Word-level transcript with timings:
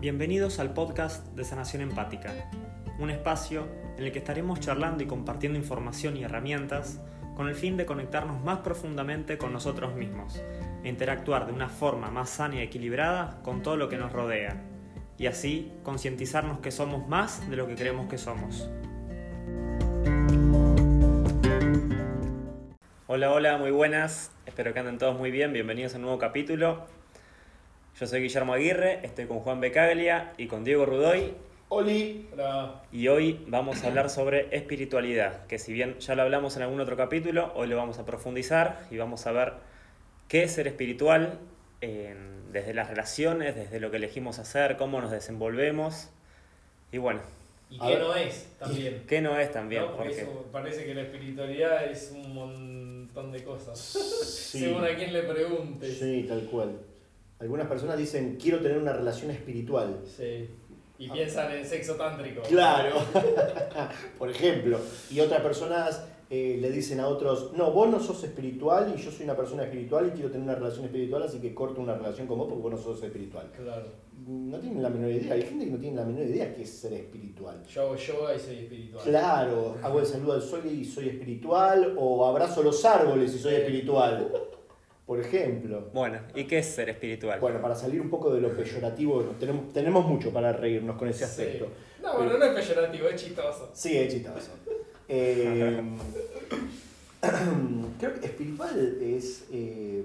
Bienvenidos 0.00 0.60
al 0.60 0.74
podcast 0.74 1.26
de 1.34 1.42
Sanación 1.42 1.82
Empática, 1.82 2.32
un 3.00 3.10
espacio 3.10 3.66
en 3.96 4.04
el 4.04 4.12
que 4.12 4.20
estaremos 4.20 4.60
charlando 4.60 5.02
y 5.02 5.08
compartiendo 5.08 5.58
información 5.58 6.16
y 6.16 6.22
herramientas 6.22 7.00
con 7.34 7.48
el 7.48 7.56
fin 7.56 7.76
de 7.76 7.84
conectarnos 7.84 8.40
más 8.44 8.60
profundamente 8.60 9.38
con 9.38 9.52
nosotros 9.52 9.96
mismos 9.96 10.40
e 10.84 10.88
interactuar 10.88 11.46
de 11.46 11.52
una 11.52 11.68
forma 11.68 12.12
más 12.12 12.30
sana 12.30 12.54
y 12.54 12.60
equilibrada 12.60 13.40
con 13.42 13.60
todo 13.60 13.76
lo 13.76 13.88
que 13.88 13.96
nos 13.96 14.12
rodea, 14.12 14.62
y 15.18 15.26
así 15.26 15.72
concientizarnos 15.82 16.60
que 16.60 16.70
somos 16.70 17.08
más 17.08 17.50
de 17.50 17.56
lo 17.56 17.66
que 17.66 17.74
creemos 17.74 18.08
que 18.08 18.18
somos. 18.18 18.70
Hola, 23.08 23.32
hola, 23.32 23.58
muy 23.58 23.72
buenas, 23.72 24.30
espero 24.46 24.72
que 24.72 24.78
anden 24.78 24.98
todos 24.98 25.18
muy 25.18 25.32
bien, 25.32 25.52
bienvenidos 25.52 25.94
a 25.94 25.96
un 25.96 26.02
nuevo 26.02 26.18
capítulo. 26.18 26.97
Yo 27.98 28.06
soy 28.06 28.20
Guillermo 28.20 28.52
Aguirre, 28.52 29.00
estoy 29.02 29.26
con 29.26 29.40
Juan 29.40 29.60
Becaglia 29.60 30.32
y 30.36 30.46
con 30.46 30.62
Diego 30.62 30.86
Rudoy. 30.86 31.34
Oli. 31.68 32.28
Hola. 32.32 32.82
Y 32.92 33.08
hoy 33.08 33.44
vamos 33.48 33.82
a 33.82 33.88
hablar 33.88 34.08
sobre 34.08 34.46
espiritualidad, 34.56 35.44
que 35.46 35.58
si 35.58 35.72
bien 35.72 35.98
ya 35.98 36.14
lo 36.14 36.22
hablamos 36.22 36.56
en 36.56 36.62
algún 36.62 36.80
otro 36.80 36.96
capítulo, 36.96 37.52
hoy 37.56 37.66
lo 37.66 37.76
vamos 37.76 37.98
a 37.98 38.06
profundizar 38.06 38.86
y 38.92 38.98
vamos 38.98 39.26
a 39.26 39.32
ver 39.32 39.54
qué 40.28 40.44
es 40.44 40.52
ser 40.52 40.68
espiritual 40.68 41.40
desde 41.80 42.72
las 42.72 42.88
relaciones, 42.88 43.56
desde 43.56 43.80
lo 43.80 43.90
que 43.90 43.96
elegimos 43.96 44.38
hacer, 44.38 44.76
cómo 44.76 45.00
nos 45.00 45.10
desenvolvemos 45.10 46.08
y 46.92 46.98
bueno, 46.98 47.20
¿Y 47.68 47.80
qué 47.80 47.86
ver. 47.86 47.98
no 47.98 48.14
es 48.14 48.46
también? 48.60 49.04
qué 49.08 49.20
no 49.20 49.36
es 49.36 49.50
también, 49.50 49.82
¿no? 49.82 49.96
Porque 49.96 50.10
porque 50.10 50.22
eso 50.22 50.46
parece 50.52 50.86
que 50.86 50.94
la 50.94 51.02
espiritualidad 51.02 51.84
es 51.90 52.12
un 52.14 52.32
montón 52.32 53.32
de 53.32 53.42
cosas. 53.42 53.76
Sí. 53.76 54.60
Según 54.60 54.84
a 54.84 54.94
quien 54.94 55.12
le 55.12 55.24
preguntes. 55.24 55.98
Sí, 55.98 56.24
tal 56.28 56.44
cual. 56.44 56.78
Algunas 57.40 57.68
personas 57.68 57.96
dicen, 57.96 58.36
quiero 58.40 58.60
tener 58.60 58.78
una 58.78 58.92
relación 58.92 59.30
espiritual. 59.30 60.00
Sí. 60.04 60.48
Y 60.98 61.08
piensan 61.08 61.52
en 61.52 61.64
sexo 61.64 61.94
tántrico. 61.94 62.42
Claro. 62.42 62.96
Por 64.18 64.30
ejemplo. 64.30 64.80
Y 65.10 65.20
otras 65.20 65.40
personas 65.42 66.04
eh, 66.30 66.58
le 66.60 66.70
dicen 66.70 66.98
a 66.98 67.06
otros, 67.06 67.52
no, 67.52 67.70
vos 67.70 67.88
no 67.88 68.00
sos 68.00 68.24
espiritual 68.24 68.92
y 68.94 69.00
yo 69.00 69.12
soy 69.12 69.24
una 69.24 69.36
persona 69.36 69.62
espiritual 69.62 70.08
y 70.08 70.10
quiero 70.10 70.30
tener 70.30 70.44
una 70.44 70.56
relación 70.56 70.84
espiritual, 70.84 71.22
así 71.22 71.38
que 71.38 71.54
corto 71.54 71.80
una 71.80 71.94
relación 71.94 72.26
con 72.26 72.38
vos 72.38 72.48
porque 72.48 72.62
vos 72.62 72.72
no 72.72 72.78
sos 72.78 73.02
espiritual. 73.02 73.50
Claro. 73.56 73.86
No 74.26 74.58
tienen 74.58 74.82
la 74.82 74.90
menor 74.90 75.10
idea. 75.10 75.34
Hay 75.34 75.42
gente 75.42 75.64
que 75.64 75.70
no 75.70 75.78
tiene 75.78 75.96
la 75.96 76.04
menor 76.04 76.24
idea 76.24 76.52
qué 76.52 76.62
es 76.62 76.70
ser 76.70 76.92
espiritual. 76.94 77.64
Yo 77.66 77.82
hago 77.82 77.96
yoga 77.96 78.34
y 78.34 78.38
soy 78.40 78.56
espiritual. 78.56 79.04
Claro, 79.04 79.76
hago 79.80 80.00
el 80.00 80.06
saludo 80.06 80.32
al 80.32 80.42
sol 80.42 80.62
y 80.66 80.84
soy 80.84 81.08
espiritual, 81.10 81.94
o 81.96 82.26
abrazo 82.26 82.64
los 82.64 82.84
árboles 82.84 83.32
y 83.34 83.38
soy 83.38 83.54
espiritual. 83.54 84.30
Por 85.08 85.18
ejemplo. 85.20 85.88
bueno, 85.94 86.18
¿y 86.34 86.44
qué 86.44 86.58
es 86.58 86.66
ser 86.66 86.90
espiritual? 86.90 87.40
Bueno, 87.40 87.60
para 87.62 87.74
salir 87.74 87.98
un 88.00 88.10
poco 88.10 88.30
de 88.30 88.42
lo 88.42 88.50
peyorativo, 88.54 89.22
tenemos, 89.40 89.72
tenemos 89.72 90.06
mucho 90.06 90.30
para 90.34 90.52
reírnos 90.52 90.96
con 90.98 91.08
ese 91.08 91.20
Sí. 91.20 91.24
aspecto. 91.24 91.68
No, 92.02 92.14
bueno, 92.18 92.36
no 92.38 92.44
es 92.44 92.52
peyorativo, 92.54 93.08
es 93.08 93.16
chistoso. 93.24 93.70
Sí, 93.72 93.96
es 93.96 94.12
chistoso. 94.12 94.50
Eh, 95.10 95.80
creo 97.98 98.14
que 98.20 98.26
espiritual 98.26 98.98
es. 99.00 99.46
eh, 99.50 100.04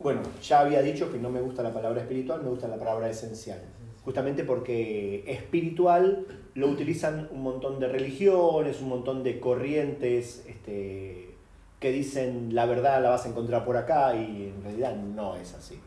bueno, 0.00 0.22
ya 0.42 0.60
había 0.60 0.82
dicho 0.82 1.12
que 1.12 1.18
no 1.18 1.30
me 1.30 1.40
gusta 1.40 1.62
la 1.62 1.72
palabra 1.72 2.00
espiritual, 2.00 2.42
me 2.42 2.48
gusta 2.50 2.66
la 2.66 2.76
palabra 2.76 3.08
esencial. 3.08 3.60
Justamente 4.04 4.42
porque 4.44 5.22
espiritual 5.28 6.26
lo 6.54 6.68
utilizan 6.68 7.28
un 7.32 7.42
montón 7.42 7.78
de 7.78 7.86
religiones, 7.88 8.80
un 8.80 8.88
montón 8.88 9.22
de 9.22 9.38
corrientes 9.38 10.44
este, 10.48 11.29
que 11.80 11.90
dicen 11.90 12.54
la 12.54 12.66
verdad 12.66 13.02
la 13.02 13.10
vas 13.10 13.24
a 13.24 13.30
encontrar 13.30 13.64
por 13.64 13.76
acá 13.76 14.14
y 14.14 14.52
en 14.54 14.62
realidad 14.62 14.94
no 14.94 15.34
es 15.36 15.54
así. 15.54 15.80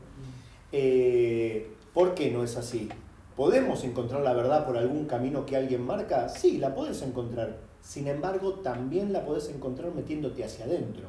Eh, 0.71 1.71
¿Por 1.93 2.15
qué 2.15 2.31
no 2.31 2.43
es 2.43 2.57
así? 2.57 2.89
¿Podemos 3.35 3.83
encontrar 3.83 4.21
la 4.21 4.33
verdad 4.33 4.65
por 4.65 4.75
algún 4.75 5.05
camino 5.05 5.45
que 5.45 5.55
alguien 5.55 5.85
marca? 5.85 6.27
Sí, 6.29 6.57
la 6.57 6.73
puedes 6.73 7.01
encontrar. 7.03 7.57
Sin 7.81 8.07
embargo, 8.07 8.55
también 8.55 9.13
la 9.13 9.23
puedes 9.23 9.49
encontrar 9.49 9.93
metiéndote 9.93 10.43
hacia 10.43 10.65
adentro. 10.65 11.07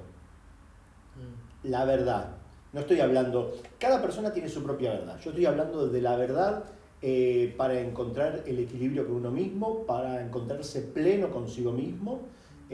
Mm. 1.16 1.68
La 1.68 1.84
verdad. 1.84 2.36
No 2.72 2.80
estoy 2.80 3.00
hablando... 3.00 3.54
Cada 3.78 4.02
persona 4.02 4.32
tiene 4.32 4.48
su 4.48 4.62
propia 4.62 4.92
verdad. 4.92 5.18
Yo 5.20 5.30
estoy 5.30 5.46
hablando 5.46 5.86
de 5.86 6.00
la 6.00 6.16
verdad 6.16 6.64
eh, 7.00 7.54
para 7.56 7.78
encontrar 7.78 8.42
el 8.46 8.58
equilibrio 8.58 9.06
con 9.06 9.16
uno 9.16 9.30
mismo, 9.30 9.86
para 9.86 10.22
encontrarse 10.22 10.80
pleno 10.80 11.30
consigo 11.30 11.70
mismo, 11.70 12.22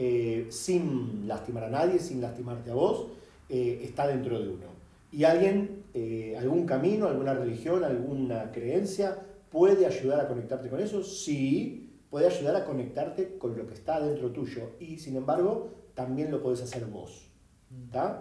eh, 0.03 0.47
sin 0.49 1.27
lastimar 1.27 1.65
a 1.65 1.69
nadie, 1.69 1.99
sin 1.99 2.21
lastimarte 2.21 2.71
a 2.71 2.73
vos. 2.73 3.05
eh, 3.49 3.81
está 3.83 4.07
dentro 4.07 4.39
de 4.39 4.47
uno. 4.47 4.65
Y 5.11 5.25
alguien, 5.25 5.83
eh, 5.93 6.35
algún 6.39 6.65
camino, 6.65 7.07
alguna 7.07 7.35
religión, 7.35 7.83
alguna 7.83 8.51
creencia, 8.51 9.15
¿puede 9.51 9.85
ayudar 9.85 10.21
a 10.21 10.27
conectarte 10.27 10.69
con 10.69 10.79
eso? 10.79 11.03
Sí, 11.03 11.91
puede 12.09 12.25
ayudar 12.25 12.55
a 12.55 12.65
conectarte 12.65 13.37
con 13.37 13.55
lo 13.55 13.67
que 13.67 13.75
está 13.75 13.99
dentro 13.99 14.31
tuyo. 14.31 14.71
Y 14.79 14.97
sin 14.97 15.17
embargo, 15.17 15.69
también 15.93 16.31
lo 16.31 16.41
podés 16.41 16.63
hacer 16.63 16.85
vos. 16.85 17.27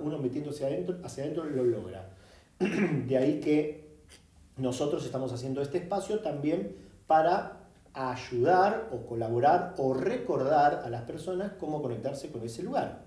Uno 0.03 0.19
metiéndose 0.19 0.67
adentro, 0.67 0.99
hacia 1.03 1.25
adentro 1.25 1.45
lo 1.45 1.65
logra. 1.65 2.11
De 2.59 3.17
ahí 3.17 3.41
que 3.41 3.85
nosotros 4.59 5.07
estamos 5.07 5.33
haciendo 5.33 5.63
este 5.63 5.79
espacio 5.79 6.19
también 6.19 6.77
para 7.07 7.60
ayudar 7.95 8.89
o 8.93 9.07
colaborar 9.07 9.75
o 9.79 9.95
recordar 9.95 10.83
a 10.85 10.91
las 10.91 11.03
personas 11.03 11.53
cómo 11.59 11.83
conectarse 11.83 12.31
con 12.31 12.43
ese 12.43 12.63
lugar. 12.63 13.07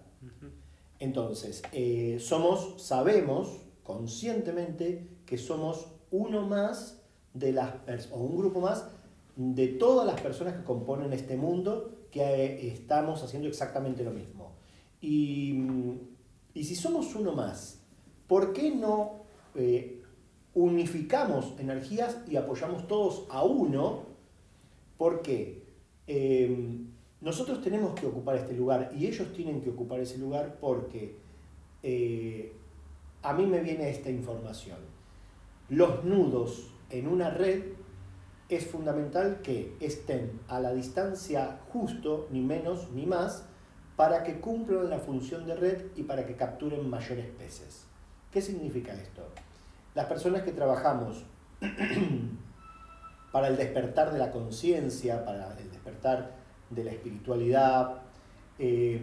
Entonces, 1.00 1.62
eh, 1.72 2.18
somos, 2.20 2.82
sabemos 2.82 3.62
conscientemente 3.84 5.08
que 5.26 5.38
somos 5.38 5.88
uno 6.12 6.48
más 6.48 7.02
de 7.34 7.52
las 7.52 7.74
o 8.12 8.18
un 8.18 8.38
grupo 8.38 8.62
más 8.62 8.88
de 9.36 9.68
todas 9.68 10.06
las 10.06 10.22
personas 10.22 10.56
que 10.56 10.64
componen 10.64 11.12
este 11.12 11.36
mundo 11.36 12.08
que 12.12 12.22
eh, 12.22 12.68
estamos 12.68 13.24
haciendo 13.24 13.50
exactamente 13.50 14.04
lo 14.04 14.12
mismo. 14.12 14.54
Y, 15.02 15.60
y 16.54 16.64
si 16.64 16.76
somos 16.76 17.16
uno 17.16 17.34
más, 17.34 17.82
¿por 18.28 18.54
qué 18.54 18.72
no 18.72 19.24
eh, 19.56 20.04
unificamos 20.54 21.54
energías 21.60 22.18
y 22.28 22.36
apoyamos 22.36 22.88
todos 22.88 23.26
a 23.30 23.44
uno? 23.44 24.13
Porque 24.98 25.64
eh, 26.08 26.86
nosotros 27.22 27.62
tenemos 27.62 27.98
que 27.98 28.06
ocupar 28.06 28.36
este 28.36 28.54
lugar 28.54 28.92
y 28.96 29.08
ellos 29.08 29.32
tienen 29.34 29.62
que 29.62 29.70
ocupar 29.70 30.00
ese 30.02 30.18
lugar 30.18 30.58
porque 30.60 31.16
eh, 31.82 32.54
a 33.22 33.34
mí 33.34 33.46
me 33.46 33.62
viene 33.62 33.90
esta 33.90 34.10
información. 34.10 34.80
Los 35.70 36.04
nudos 36.04 36.70
en 36.90 37.08
una 37.08 37.30
red 37.30 37.64
es 38.50 38.68
fundamental 38.68 39.40
que 39.42 39.76
estén 39.80 40.42
a 40.48 40.60
la 40.60 40.74
distancia 40.74 41.62
justo, 41.70 42.28
ni 42.30 42.42
menos 42.42 42.92
ni 42.92 43.06
más, 43.06 43.46
para 43.96 44.24
que 44.24 44.40
cumplan 44.40 44.90
la 44.90 45.00
función 45.00 45.46
de 45.46 45.56
red 45.56 45.86
y 45.96 46.04
para 46.04 46.26
que 46.26 46.36
capturen 46.36 46.90
mayores 46.90 47.28
peces. 47.38 47.86
¿Qué 48.32 48.42
significa 48.42 48.94
esto? 48.94 49.24
Las 49.96 50.08
personas 50.08 50.42
que 50.42 50.52
trabajamos 50.52 51.24
para 53.34 53.48
el 53.48 53.58
despertar 53.58 54.14
de 54.14 54.20
la 54.20 54.32
conciencia, 54.32 55.26
para 55.26 55.58
el 55.58 55.72
despertar 55.72 56.36
de 56.70 56.84
la 56.84 56.92
espiritualidad, 56.92 57.96
eh, 58.60 59.02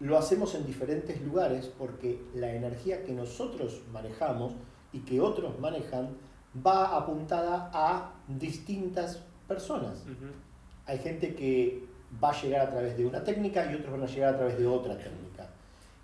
lo 0.00 0.16
hacemos 0.16 0.54
en 0.54 0.64
diferentes 0.64 1.20
lugares 1.20 1.70
porque 1.76 2.22
la 2.34 2.54
energía 2.54 3.04
que 3.04 3.12
nosotros 3.12 3.82
manejamos 3.92 4.54
y 4.94 5.00
que 5.00 5.20
otros 5.20 5.60
manejan 5.60 6.16
va 6.66 6.96
apuntada 6.96 7.70
a 7.74 8.14
distintas 8.26 9.22
personas. 9.46 10.04
Hay 10.86 10.98
gente 11.00 11.34
que 11.34 11.84
va 12.24 12.30
a 12.30 12.42
llegar 12.42 12.66
a 12.66 12.70
través 12.70 12.96
de 12.96 13.04
una 13.04 13.22
técnica 13.22 13.70
y 13.70 13.74
otros 13.74 13.92
van 13.92 14.04
a 14.04 14.06
llegar 14.06 14.34
a 14.34 14.36
través 14.38 14.56
de 14.56 14.66
otra 14.66 14.96
técnica. 14.96 15.50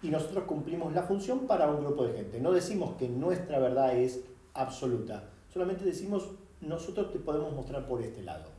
Y 0.03 0.11
nosotros 0.11 0.45
cumplimos 0.45 0.93
la 0.93 1.05
función 1.05 1.47
para 1.47 1.71
un 1.71 1.83
grupo 1.83 2.05
de 2.05 2.13
gente. 2.13 2.39
No 2.39 2.53
decimos 2.53 2.97
que 2.99 3.09
nuestra 3.09 3.59
verdad 3.59 3.97
es 3.97 4.21
absoluta, 4.53 5.31
solamente 5.55 5.85
decimos 5.85 6.29
nosotros 6.61 7.13
te 7.13 7.19
podemos 7.21 7.53
mostrar 7.55 7.87
por 7.87 8.03
este 8.03 8.23
lado. 8.23 8.51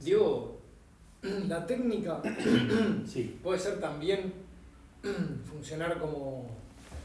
Diego, 0.00 0.58
la 1.22 1.64
técnica 1.66 2.20
Sí. 3.06 3.38
puede 3.42 3.58
ser 3.58 3.80
también 3.80 4.32
funcionar 5.50 5.98
como, 5.98 6.46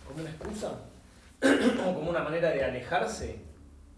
como 0.07 0.19
una 0.21 0.29
excusa 0.29 0.71
o 1.43 1.93
como 1.93 2.09
una 2.09 2.23
manera 2.23 2.49
de 2.51 2.63
alejarse 2.63 3.39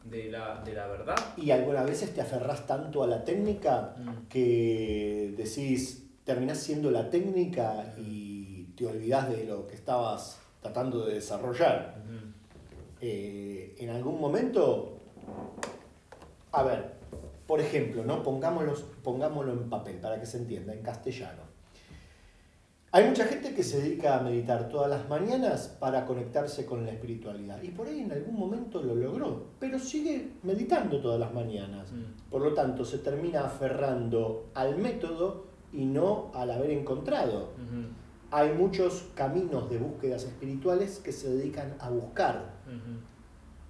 de 0.04 0.30
la, 0.30 0.62
de 0.64 0.74
la 0.74 0.88
verdad. 0.88 1.16
Y 1.38 1.52
algunas 1.52 1.86
veces 1.86 2.14
te 2.14 2.20
aferrás 2.22 2.68
tanto 2.68 3.04
a 3.04 3.08
la 3.08 3.24
técnica 3.24 3.96
Mm. 3.98 4.28
que 4.28 5.34
decís, 5.38 6.04
terminás 6.26 6.60
siendo 6.60 6.92
la 6.92 7.10
técnica 7.10 7.94
y 7.98 8.66
te 8.76 8.86
olvidás 8.86 9.30
de 9.30 9.46
lo 9.46 9.66
que 9.68 9.76
estabas 9.76 10.40
tratando 10.62 11.06
de 11.06 11.16
desarrollar. 11.16 11.96
Eh, 13.06 13.76
en 13.80 13.90
algún 13.90 14.18
momento, 14.18 14.98
a 16.54 16.64
ver, 16.64 16.94
por 17.46 17.60
ejemplo, 17.60 18.06
¿no? 18.06 18.24
pongámoslo, 18.24 18.76
pongámoslo 19.04 19.52
en 19.52 19.70
papel 19.70 19.98
para 19.98 20.22
que 20.22 20.26
se 20.26 20.38
entienda, 20.38 20.74
en 20.74 20.82
castellano. 20.82 21.42
Hay 22.94 23.06
mucha 23.06 23.26
gente 23.26 23.54
que 23.54 23.62
se 23.62 23.82
dedica 23.82 24.18
a 24.18 24.24
meditar 24.24 24.70
todas 24.70 24.90
las 24.90 25.10
mañanas 25.10 25.68
para 25.82 26.06
conectarse 26.06 26.66
con 26.66 26.86
la 26.86 26.94
espiritualidad 26.94 27.62
y 27.62 27.72
por 27.72 27.88
ahí 27.88 28.00
en 28.00 28.14
algún 28.14 28.40
momento 28.40 28.82
lo 28.82 28.96
logró, 28.96 29.48
pero 29.60 29.80
sigue 29.80 30.30
meditando 30.44 31.02
todas 31.02 31.20
las 31.20 31.34
mañanas. 31.34 31.92
Mm. 31.92 32.30
Por 32.30 32.42
lo 32.42 32.54
tanto, 32.54 32.86
se 32.86 33.00
termina 33.00 33.42
aferrando 33.42 34.46
al 34.54 34.78
método 34.78 35.48
y 35.74 35.84
no 35.84 36.32
al 36.34 36.52
haber 36.52 36.70
encontrado. 36.70 37.50
Hay 38.32 38.54
muchos 38.54 39.10
caminos 39.14 39.70
de 39.70 39.78
búsquedas 39.78 40.24
espirituales 40.24 41.00
que 41.00 41.12
se 41.12 41.30
dedican 41.30 41.76
a 41.80 41.90
buscar 41.90 42.53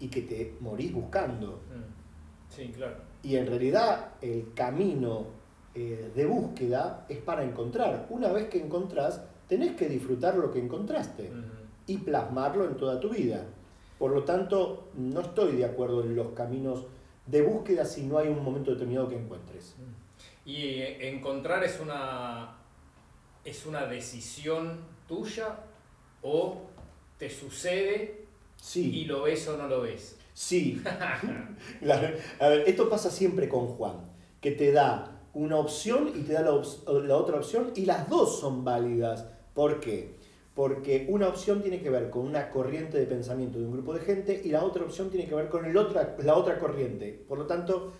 y 0.03 0.09
que 0.09 0.21
te 0.23 0.57
morís 0.59 0.91
buscando. 0.91 1.61
mm. 1.73 2.53
Sí, 2.53 2.71
claro. 2.75 2.97
Y 3.23 3.37
en 3.37 3.47
realidad 3.47 4.11
el 4.21 4.53
camino 4.53 5.27
eh, 5.73 6.11
de 6.13 6.25
búsqueda 6.25 7.05
es 7.07 7.19
para 7.19 7.43
encontrar. 7.43 8.07
Una 8.09 8.31
vez 8.31 8.49
que 8.49 8.61
encontrás, 8.61 9.23
tenés 9.47 9.75
que 9.75 9.87
disfrutar 9.87 10.35
lo 10.35 10.51
que 10.51 10.59
encontraste 10.59 11.31
y 11.87 11.97
plasmarlo 11.97 12.65
en 12.65 12.75
toda 12.75 12.99
tu 12.99 13.09
vida. 13.09 13.45
Por 13.97 14.11
lo 14.11 14.23
tanto, 14.23 14.89
no 14.95 15.21
estoy 15.21 15.53
de 15.53 15.65
acuerdo 15.65 16.03
en 16.03 16.15
los 16.15 16.33
caminos 16.33 16.85
de 17.25 17.41
búsqueda 17.41 17.85
si 17.85 18.03
no 18.03 18.17
hay 18.17 18.27
un 18.27 18.43
momento 18.43 18.71
determinado 18.71 19.07
que 19.07 19.17
encuentres. 19.17 19.75
Y 20.45 20.81
eh, 20.81 21.09
encontrar 21.09 21.63
es 21.63 21.79
una, 21.79 22.57
es 23.45 23.65
una 23.65 23.85
decisión 23.85 24.81
tuya 25.07 25.59
o 26.21 26.61
te 27.17 27.29
sucede 27.29 28.22
y 28.81 29.03
Sí, 29.03 29.05
lo 29.05 29.23
ves 29.23 29.47
o 29.47 29.57
no 29.57 29.67
lo 29.67 29.81
ves. 29.81 30.17
sí. 30.33 30.81
A 32.39 32.47
ver, 32.47 32.63
esto 32.67 32.89
pasa 32.89 33.09
siempre 33.11 33.49
con 33.49 33.67
Juan, 33.67 33.97
que 34.41 34.51
te 34.51 34.71
da 34.71 35.21
una 35.33 35.57
opción 35.57 36.11
y 36.15 36.21
te 36.23 36.33
da 36.33 36.41
la, 36.41 36.61
la 37.01 37.17
otra 37.17 37.37
opción 37.37 37.71
y 37.75 37.85
las 37.85 38.09
dos 38.09 38.39
son 38.39 38.63
válidas. 38.63 39.25
¿Por 39.53 39.79
qué? 39.79 40.15
Porque 40.53 41.07
una 41.09 41.27
opción 41.27 41.61
tiene 41.61 41.81
que 41.81 41.89
ver 41.89 42.09
con 42.09 42.25
una 42.27 42.49
corriente 42.51 42.97
de 42.99 43.05
pensamiento 43.07 43.59
de 43.59 43.65
un 43.65 43.71
grupo 43.73 43.93
de 43.93 44.01
gente 44.01 44.41
y 44.43 44.49
la 44.49 44.63
otra 44.63 44.83
opción 44.83 45.09
tiene 45.09 45.27
que 45.27 45.35
ver 45.35 45.49
con 45.49 45.65
el 45.65 45.75
otra, 45.77 46.15
la 46.19 46.35
otra 46.35 46.59
corriente. 46.59 47.25
Por 47.27 47.39
lo 47.39 47.47
tanto, 47.47 47.93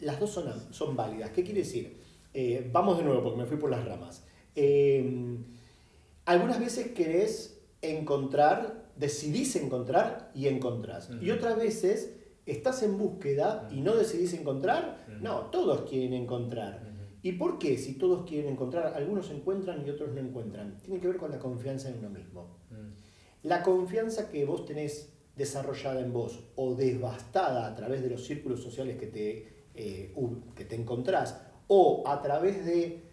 las 0.00 0.20
dos 0.20 0.30
son, 0.30 0.72
son 0.72 0.94
válidas. 0.96 1.30
¿Qué 1.30 1.42
quiere 1.42 1.60
decir? 1.60 1.96
Eh, 2.32 2.68
vamos 2.72 2.98
de 2.98 3.04
nuevo 3.04 3.22
porque 3.24 3.38
me 3.38 3.46
fui 3.46 3.56
por 3.56 3.70
las 3.70 3.84
ramas. 3.84 4.24
Eh, 4.54 5.36
algunas 6.26 6.60
veces 6.60 6.92
querés 6.92 7.60
encontrar, 7.82 8.85
decidís 8.96 9.56
encontrar 9.56 10.30
y 10.34 10.48
encontrás. 10.48 11.10
Y 11.20 11.30
otras 11.30 11.56
veces 11.56 12.14
estás 12.46 12.82
en 12.82 12.96
búsqueda 12.96 13.68
y 13.70 13.80
no 13.80 13.94
decidís 13.94 14.32
encontrar. 14.34 15.04
No, 15.20 15.50
todos 15.50 15.88
quieren 15.88 16.12
encontrar. 16.12 16.86
¿Y 17.22 17.32
por 17.32 17.58
qué? 17.58 17.76
Si 17.76 17.94
todos 17.94 18.28
quieren 18.28 18.52
encontrar, 18.52 18.94
algunos 18.94 19.30
encuentran 19.30 19.84
y 19.84 19.90
otros 19.90 20.14
no 20.14 20.20
encuentran. 20.20 20.78
Tiene 20.82 21.00
que 21.00 21.08
ver 21.08 21.16
con 21.16 21.30
la 21.30 21.38
confianza 21.38 21.88
en 21.88 21.98
uno 21.98 22.10
mismo. 22.10 22.56
La 23.42 23.62
confianza 23.62 24.30
que 24.30 24.44
vos 24.44 24.64
tenés 24.64 25.12
desarrollada 25.36 26.00
en 26.00 26.12
vos 26.12 26.44
o 26.56 26.74
devastada 26.74 27.66
a 27.66 27.74
través 27.74 28.02
de 28.02 28.10
los 28.10 28.24
círculos 28.24 28.62
sociales 28.62 28.96
que 28.96 29.06
te, 29.06 29.66
eh, 29.74 30.14
que 30.54 30.64
te 30.64 30.74
encontrás 30.74 31.40
o 31.68 32.04
a 32.06 32.22
través 32.22 32.64
de 32.64 33.05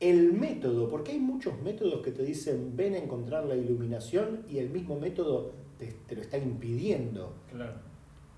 el 0.00 0.32
método, 0.32 0.88
porque 0.88 1.12
hay 1.12 1.20
muchos 1.20 1.60
métodos 1.60 2.02
que 2.02 2.10
te 2.10 2.22
dicen 2.22 2.74
ven 2.74 2.94
a 2.94 2.98
encontrar 2.98 3.44
la 3.44 3.54
iluminación 3.54 4.44
y 4.48 4.58
el 4.58 4.70
mismo 4.70 4.98
método 4.98 5.52
te, 5.78 5.86
te 6.06 6.16
lo 6.16 6.22
está 6.22 6.38
impidiendo. 6.38 7.34
Claro. 7.50 7.74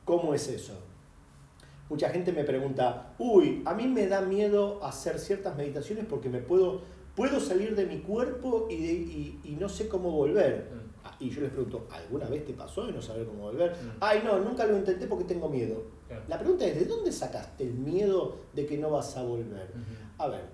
¿Cómo 0.05 0.35
es 0.35 0.49
eso? 0.49 0.75
Mucha 1.89 2.09
gente 2.11 2.33
me 2.33 2.45
pregunta, 2.45 3.15
uy, 3.19 3.63
a 3.65 3.75
mí 3.75 3.87
me 3.87 4.07
da 4.09 4.21
miedo 4.23 4.83
hacer 4.83 5.19
ciertas 5.19 5.57
meditaciones 5.57 6.07
porque 6.07 6.29
me 6.29 6.39
puedo, 6.41 6.81
puedo 7.15 7.39
salir 7.39 7.77
de 7.77 7.87
mi 7.87 7.99
cuerpo 7.99 8.67
y, 8.71 8.77
de- 8.79 8.93
y- 8.93 9.41
y 9.45 9.51
no 9.61 9.69
sé 9.69 9.89
cómo 9.89 10.11
volver. 10.11 10.71
Mm. 10.73 10.91
Ah, 11.05 11.17
Y 11.21 11.29
yo 11.31 11.41
les 11.43 11.51
pregunto, 11.51 11.87
¿alguna 11.91 12.27
vez 12.29 12.45
te 12.47 12.55
pasó 12.55 12.87
de 12.87 12.93
no 12.93 13.03
saber 13.03 13.27
cómo 13.27 13.43
volver? 13.43 13.73
Mm. 13.73 13.97
Ay, 14.01 14.21
no, 14.25 14.39
nunca 14.41 14.65
lo 14.67 14.79
intenté 14.79 15.07
porque 15.07 15.25
tengo 15.25 15.49
miedo. 15.49 15.83
Claro. 16.09 16.23
La 16.29 16.39
pregunta 16.39 16.65
es, 16.67 16.79
¿de 16.79 16.85
dónde 16.87 17.13
sacaste 17.13 17.65
el 17.65 17.75
miedo 17.75 18.37
de 18.55 18.65
que 18.67 18.79
no 18.79 18.91
vas 18.91 19.17
a 19.17 19.23
volver? 19.23 19.73
A 20.19 20.29
ver, 20.29 20.45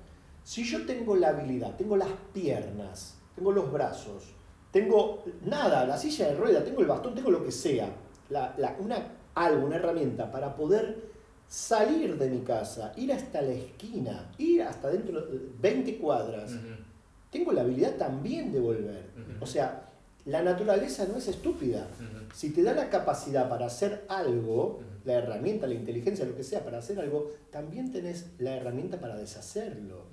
si 0.49 0.65
yo 0.65 0.87
tengo 0.87 1.15
la 1.15 1.29
habilidad, 1.29 1.77
tengo 1.77 1.95
las 1.97 2.09
piernas, 2.33 3.17
tengo 3.35 3.53
los 3.53 3.71
brazos, 3.71 4.25
tengo 4.73 5.23
nada, 5.45 5.85
la 5.85 5.99
silla 5.99 6.29
de 6.29 6.37
rueda, 6.37 6.65
tengo 6.65 6.81
el 6.81 6.87
bastón, 6.87 7.15
tengo 7.15 7.31
lo 7.31 7.45
que 7.45 7.53
sea, 7.53 7.89
la- 8.31 8.55
la- 8.56 8.75
una, 8.81 8.97
algo, 9.35 9.67
una 9.67 9.77
herramienta 9.77 10.31
para 10.33 10.56
poder 10.56 10.85
salir 11.49 12.17
de 12.19 12.31
mi 12.31 12.41
casa, 12.41 12.93
ir 12.97 13.12
hasta 13.12 13.43
la 13.43 13.53
esquina, 13.53 14.31
ir 14.39 14.62
hasta 14.62 14.89
dentro 14.89 15.21
de 15.21 15.39
20 15.61 15.99
cuadras, 15.99 16.53
tengo 17.31 17.53
la 17.53 17.61
habilidad 17.61 17.97
también 17.97 18.50
de 18.53 18.59
volver. 18.61 19.05
O 19.41 19.47
sea, 19.47 19.85
la 20.25 20.43
naturaleza 20.43 21.06
no 21.11 21.17
es 21.19 21.29
estúpida. 21.29 21.87
Si 22.35 22.50
te 22.50 22.62
da 22.62 22.73
la 22.75 22.89
capacidad 22.91 23.49
para 23.50 23.67
hacer 23.67 24.05
algo. 24.09 24.81
La 25.08 25.14
herramienta, 25.14 25.66
la 25.66 25.75
inteligencia, 25.75 26.26
lo 26.26 26.37
que 26.37 26.44
sea, 26.44 26.62
para 26.62 26.78
hacer 26.78 27.00
algo, 27.00 27.32
también 27.50 27.90
tenés 27.90 28.26
la 28.38 28.55
herramienta 28.55 29.00
para 29.00 29.16
deshacerlo. 29.16 30.05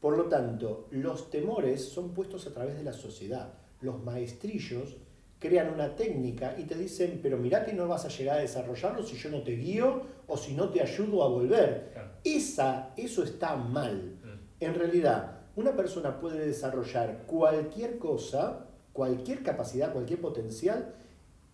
Por 0.00 0.18
lo 0.18 0.24
tanto, 0.24 0.88
los 0.90 1.30
temores 1.30 1.84
son 1.84 2.12
puestos 2.12 2.46
a 2.48 2.52
través 2.52 2.76
de 2.76 2.82
la 2.82 2.92
sociedad. 2.92 3.54
Los 3.80 4.02
maestrillos 4.02 4.96
crean 5.38 5.72
una 5.72 5.94
técnica 5.94 6.56
y 6.58 6.64
te 6.64 6.74
dicen, 6.74 7.20
pero 7.22 7.38
mirá 7.38 7.64
que 7.64 7.72
no 7.72 7.86
vas 7.86 8.04
a 8.06 8.08
llegar 8.08 8.38
a 8.38 8.40
desarrollarlo 8.40 9.04
si 9.04 9.16
yo 9.16 9.30
no 9.30 9.42
te 9.42 9.52
guío 9.52 10.02
o 10.26 10.36
si 10.36 10.54
no 10.54 10.68
te 10.70 10.82
ayudo 10.82 11.22
a 11.22 11.28
volver. 11.28 11.90
Claro. 11.92 12.10
Esa, 12.24 12.92
eso 12.96 13.22
está 13.22 13.54
mal. 13.54 14.18
Mm. 14.22 14.64
En 14.64 14.74
realidad, 14.74 15.42
una 15.54 15.76
persona 15.76 16.18
puede 16.18 16.44
desarrollar 16.44 17.22
cualquier 17.26 17.98
cosa, 17.98 18.66
cualquier 18.92 19.44
capacidad, 19.44 19.92
cualquier 19.92 20.20
potencial 20.20 20.92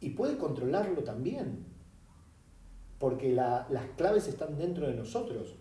y 0.00 0.10
puede 0.10 0.38
controlarlo 0.38 1.02
también. 1.04 1.69
Porque 3.00 3.32
la- 3.32 3.66
las 3.70 3.86
claves 3.96 4.28
están 4.28 4.56
dentro 4.56 4.86
de 4.86 4.94
nosotros. 4.94 5.56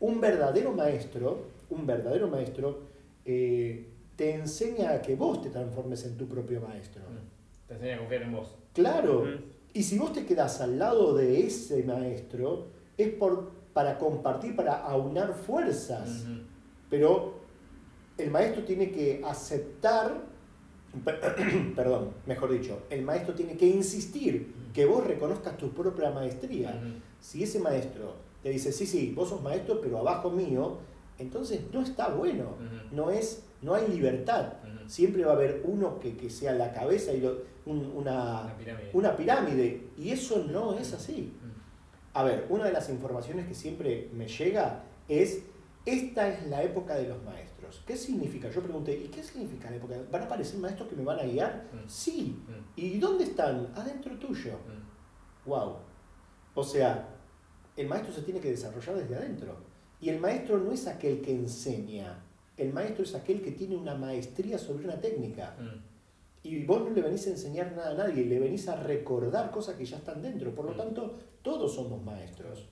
Un 0.00 0.20
verdadero 0.20 0.72
maestro, 0.72 1.46
un 1.70 1.86
verdadero 1.86 2.28
maestro, 2.28 2.80
eh, 3.24 3.88
te 4.16 4.34
enseña 4.34 4.90
a 4.90 5.00
que 5.00 5.14
vos 5.14 5.40
te 5.40 5.48
transformes 5.48 6.04
en 6.04 6.18
tu 6.18 6.26
propio 6.26 6.60
maestro. 6.60 7.00
Mm. 7.04 7.68
Te 7.68 7.74
enseña 7.74 7.94
a 7.94 7.98
confiar 8.00 8.22
en 8.22 8.32
vos. 8.32 8.54
Claro. 8.74 9.24
Mm. 9.24 9.44
Y 9.72 9.82
si 9.84 9.98
vos 9.98 10.12
te 10.12 10.26
quedás 10.26 10.60
al 10.60 10.78
lado 10.78 11.14
de 11.14 11.46
ese 11.46 11.82
maestro, 11.84 12.66
es 12.98 13.08
por, 13.14 13.50
para 13.72 13.96
compartir, 13.98 14.54
para 14.54 14.74
aunar 14.82 15.32
fuerzas. 15.34 16.26
Pero 16.90 17.34
el 18.18 18.30
maestro 18.30 18.64
tiene 18.64 18.90
que 18.90 19.22
aceptar, 19.24 20.20
perdón, 21.76 22.10
mejor 22.26 22.52
dicho, 22.52 22.82
el 22.90 23.02
maestro 23.02 23.34
tiene 23.34 23.56
que 23.56 23.66
insistir 23.66 24.54
que 24.74 24.84
vos 24.86 25.06
reconozcas 25.06 25.56
tu 25.56 25.70
propia 25.70 26.10
maestría. 26.10 26.80
Si 27.20 27.42
ese 27.42 27.58
maestro 27.60 28.14
te 28.42 28.50
dice, 28.50 28.72
sí, 28.72 28.86
sí, 28.86 29.12
vos 29.14 29.28
sos 29.28 29.42
maestro, 29.42 29.80
pero 29.80 29.98
abajo 29.98 30.30
mío, 30.30 30.78
entonces 31.18 31.60
no 31.72 31.82
está 31.82 32.08
bueno. 32.08 32.56
No, 32.90 33.10
es, 33.10 33.44
no 33.62 33.74
hay 33.74 33.88
libertad. 33.88 34.54
Siempre 34.86 35.24
va 35.24 35.32
a 35.32 35.36
haber 35.36 35.62
uno 35.64 35.98
que, 36.00 36.16
que 36.16 36.28
sea 36.28 36.52
la 36.52 36.72
cabeza 36.72 37.12
y 37.12 37.20
lo- 37.20 37.38
un- 37.64 37.92
una, 37.94 38.42
Una 38.42 38.56
pirámide. 38.58 38.90
una 38.92 39.16
pirámide. 39.16 39.86
Y 39.96 40.10
eso 40.10 40.44
no 40.50 40.76
es 40.78 40.92
así. 40.92 41.32
A 42.14 42.24
ver, 42.24 42.46
una 42.50 42.64
de 42.64 42.72
las 42.72 42.90
informaciones 42.90 43.46
que 43.46 43.54
siempre 43.54 44.10
me 44.12 44.26
llega 44.26 44.82
es, 45.08 45.42
esta 45.86 46.28
es 46.28 46.46
la 46.48 46.62
época 46.62 46.94
de 46.96 47.08
los 47.08 47.22
maestros. 47.22 47.51
¿Qué 47.86 47.96
significa? 47.96 48.50
Yo 48.50 48.62
pregunté, 48.62 48.94
¿y 48.96 49.08
qué 49.08 49.22
significa 49.22 49.70
la 49.70 49.76
época? 49.76 49.96
¿Van 50.10 50.22
a 50.22 50.24
aparecer 50.26 50.58
maestros 50.60 50.88
que 50.88 50.96
me 50.96 51.04
van 51.04 51.18
a 51.20 51.24
guiar? 51.24 51.68
Mm. 51.72 51.88
Sí. 51.88 52.42
Mm. 52.46 52.52
¿Y 52.76 52.98
dónde 52.98 53.24
están? 53.24 53.72
Adentro 53.74 54.16
tuyo. 54.18 54.52
Mm. 54.54 55.48
Wow. 55.48 55.76
O 56.54 56.62
sea, 56.62 57.08
el 57.76 57.86
maestro 57.88 58.12
se 58.12 58.22
tiene 58.22 58.40
que 58.40 58.50
desarrollar 58.50 58.96
desde 58.96 59.16
adentro. 59.16 59.56
Y 60.00 60.08
el 60.10 60.20
maestro 60.20 60.58
no 60.58 60.72
es 60.72 60.86
aquel 60.86 61.20
que 61.20 61.32
enseña. 61.32 62.22
El 62.56 62.72
maestro 62.72 63.04
es 63.04 63.14
aquel 63.14 63.40
que 63.42 63.52
tiene 63.52 63.76
una 63.76 63.94
maestría 63.94 64.58
sobre 64.58 64.84
una 64.84 65.00
técnica. 65.00 65.56
Mm. 65.58 65.92
Y 66.44 66.64
vos 66.64 66.82
no 66.82 66.90
le 66.90 67.00
venís 67.02 67.26
a 67.28 67.30
enseñar 67.30 67.72
nada 67.72 67.92
a 67.92 67.94
nadie, 67.94 68.24
le 68.24 68.38
venís 68.40 68.68
a 68.68 68.76
recordar 68.76 69.50
cosas 69.52 69.76
que 69.76 69.84
ya 69.84 69.98
están 69.98 70.20
dentro. 70.20 70.54
Por 70.54 70.64
lo 70.66 70.72
Mm. 70.74 70.76
tanto, 70.76 71.18
todos 71.42 71.74
somos 71.74 72.02
maestros. 72.02 72.68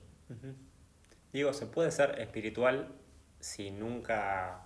Digo, 1.33 1.53
¿se 1.53 1.65
puede 1.65 1.91
ser 1.91 2.19
espiritual 2.19 2.89
si 3.39 3.71
nunca 3.71 4.65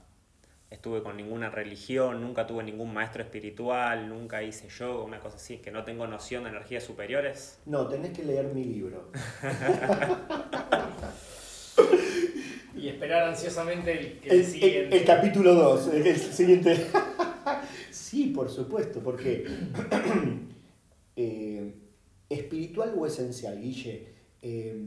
estuve 0.75 1.01
con 1.03 1.17
ninguna 1.17 1.49
religión, 1.49 2.21
nunca 2.21 2.45
tuve 2.47 2.63
ningún 2.63 2.93
maestro 2.93 3.23
espiritual, 3.23 4.07
nunca 4.09 4.43
hice 4.43 4.69
yoga, 4.69 5.03
una 5.03 5.19
cosa 5.19 5.37
así, 5.37 5.57
que 5.57 5.71
no 5.71 5.83
tengo 5.83 6.05
noción 6.07 6.43
de 6.43 6.49
energías 6.51 6.83
superiores? 6.83 7.59
No, 7.65 7.87
tenés 7.87 8.11
que 8.11 8.23
leer 8.23 8.53
mi 8.53 8.63
libro. 8.63 9.11
Y 12.77 12.89
esperar 12.89 13.29
ansiosamente 13.29 13.91
el, 13.97 14.19
que 14.19 14.29
El, 14.29 14.39
el- 14.41 14.45
siguiente. 14.45 14.97
el 14.97 15.05
capítulo 15.05 15.53
2, 15.55 15.87
el, 15.93 16.07
el 16.07 16.17
siguiente. 16.17 16.85
sí, 17.89 18.27
por 18.35 18.49
supuesto, 18.49 18.99
porque 19.01 19.45
eh, 21.15 21.73
espiritual 22.29 22.93
o 22.97 23.05
esencial, 23.07 23.59
Guille, 23.59 24.07
eh, 24.41 24.77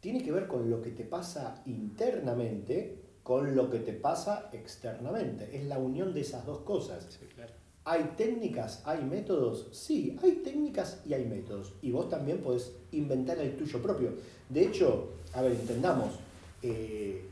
tiene 0.00 0.22
que 0.22 0.32
ver 0.32 0.46
con 0.46 0.68
lo 0.70 0.82
que 0.82 0.90
te 0.90 1.04
pasa 1.04 1.62
internamente 1.66 3.01
con 3.22 3.54
lo 3.54 3.70
que 3.70 3.78
te 3.78 3.92
pasa 3.92 4.50
externamente. 4.52 5.56
Es 5.56 5.64
la 5.64 5.78
unión 5.78 6.12
de 6.12 6.20
esas 6.20 6.44
dos 6.46 6.60
cosas. 6.60 7.06
¿Hay 7.84 8.14
técnicas? 8.16 8.82
¿Hay 8.84 9.02
métodos? 9.04 9.68
Sí, 9.72 10.16
hay 10.22 10.42
técnicas 10.44 11.02
y 11.04 11.14
hay 11.14 11.24
métodos. 11.24 11.74
Y 11.82 11.90
vos 11.90 12.08
también 12.08 12.38
podés 12.38 12.72
inventar 12.92 13.38
el 13.38 13.56
tuyo 13.56 13.82
propio. 13.82 14.14
De 14.48 14.62
hecho, 14.62 15.14
a 15.32 15.42
ver, 15.42 15.52
entendamos, 15.52 16.14
eh, 16.62 17.26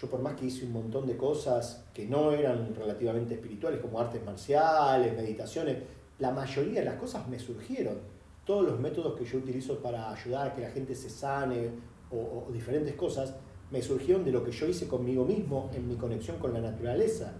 yo 0.00 0.08
por 0.08 0.20
más 0.20 0.34
que 0.34 0.46
hice 0.46 0.64
un 0.64 0.72
montón 0.72 1.06
de 1.06 1.16
cosas 1.16 1.84
que 1.92 2.06
no 2.06 2.32
eran 2.32 2.74
relativamente 2.74 3.34
espirituales, 3.34 3.80
como 3.80 4.00
artes 4.00 4.24
marciales, 4.24 5.14
meditaciones, 5.14 5.76
la 6.18 6.30
mayoría 6.30 6.80
de 6.80 6.86
las 6.86 6.96
cosas 6.96 7.28
me 7.28 7.38
surgieron. 7.38 7.98
Todos 8.46 8.64
los 8.64 8.80
métodos 8.80 9.18
que 9.18 9.24
yo 9.24 9.38
utilizo 9.38 9.78
para 9.78 10.10
ayudar 10.12 10.48
a 10.48 10.54
que 10.54 10.62
la 10.62 10.70
gente 10.70 10.94
se 10.94 11.10
sane 11.10 11.70
o, 12.10 12.50
diferentes 12.52 12.94
cosas, 12.94 13.34
me 13.72 13.80
surgieron 13.80 14.24
de 14.24 14.30
lo 14.30 14.44
que 14.44 14.52
yo 14.52 14.68
hice 14.68 14.86
conmigo 14.86 15.24
mismo 15.24 15.70
en 15.74 15.88
mi 15.88 15.96
conexión 15.96 16.38
con 16.38 16.52
la 16.52 16.60
naturaleza. 16.60 17.32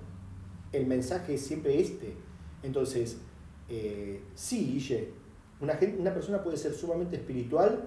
El 0.73 0.87
mensaje 0.87 1.35
es 1.35 1.43
siempre 1.45 1.79
este. 1.79 2.15
Entonces, 2.63 3.19
eh, 3.69 4.23
sí, 4.35 4.73
Guille, 4.73 5.11
una, 5.61 5.79
una 5.99 6.15
persona 6.15 6.43
puede 6.43 6.57
ser 6.57 6.73
sumamente 6.73 7.17
espiritual 7.17 7.87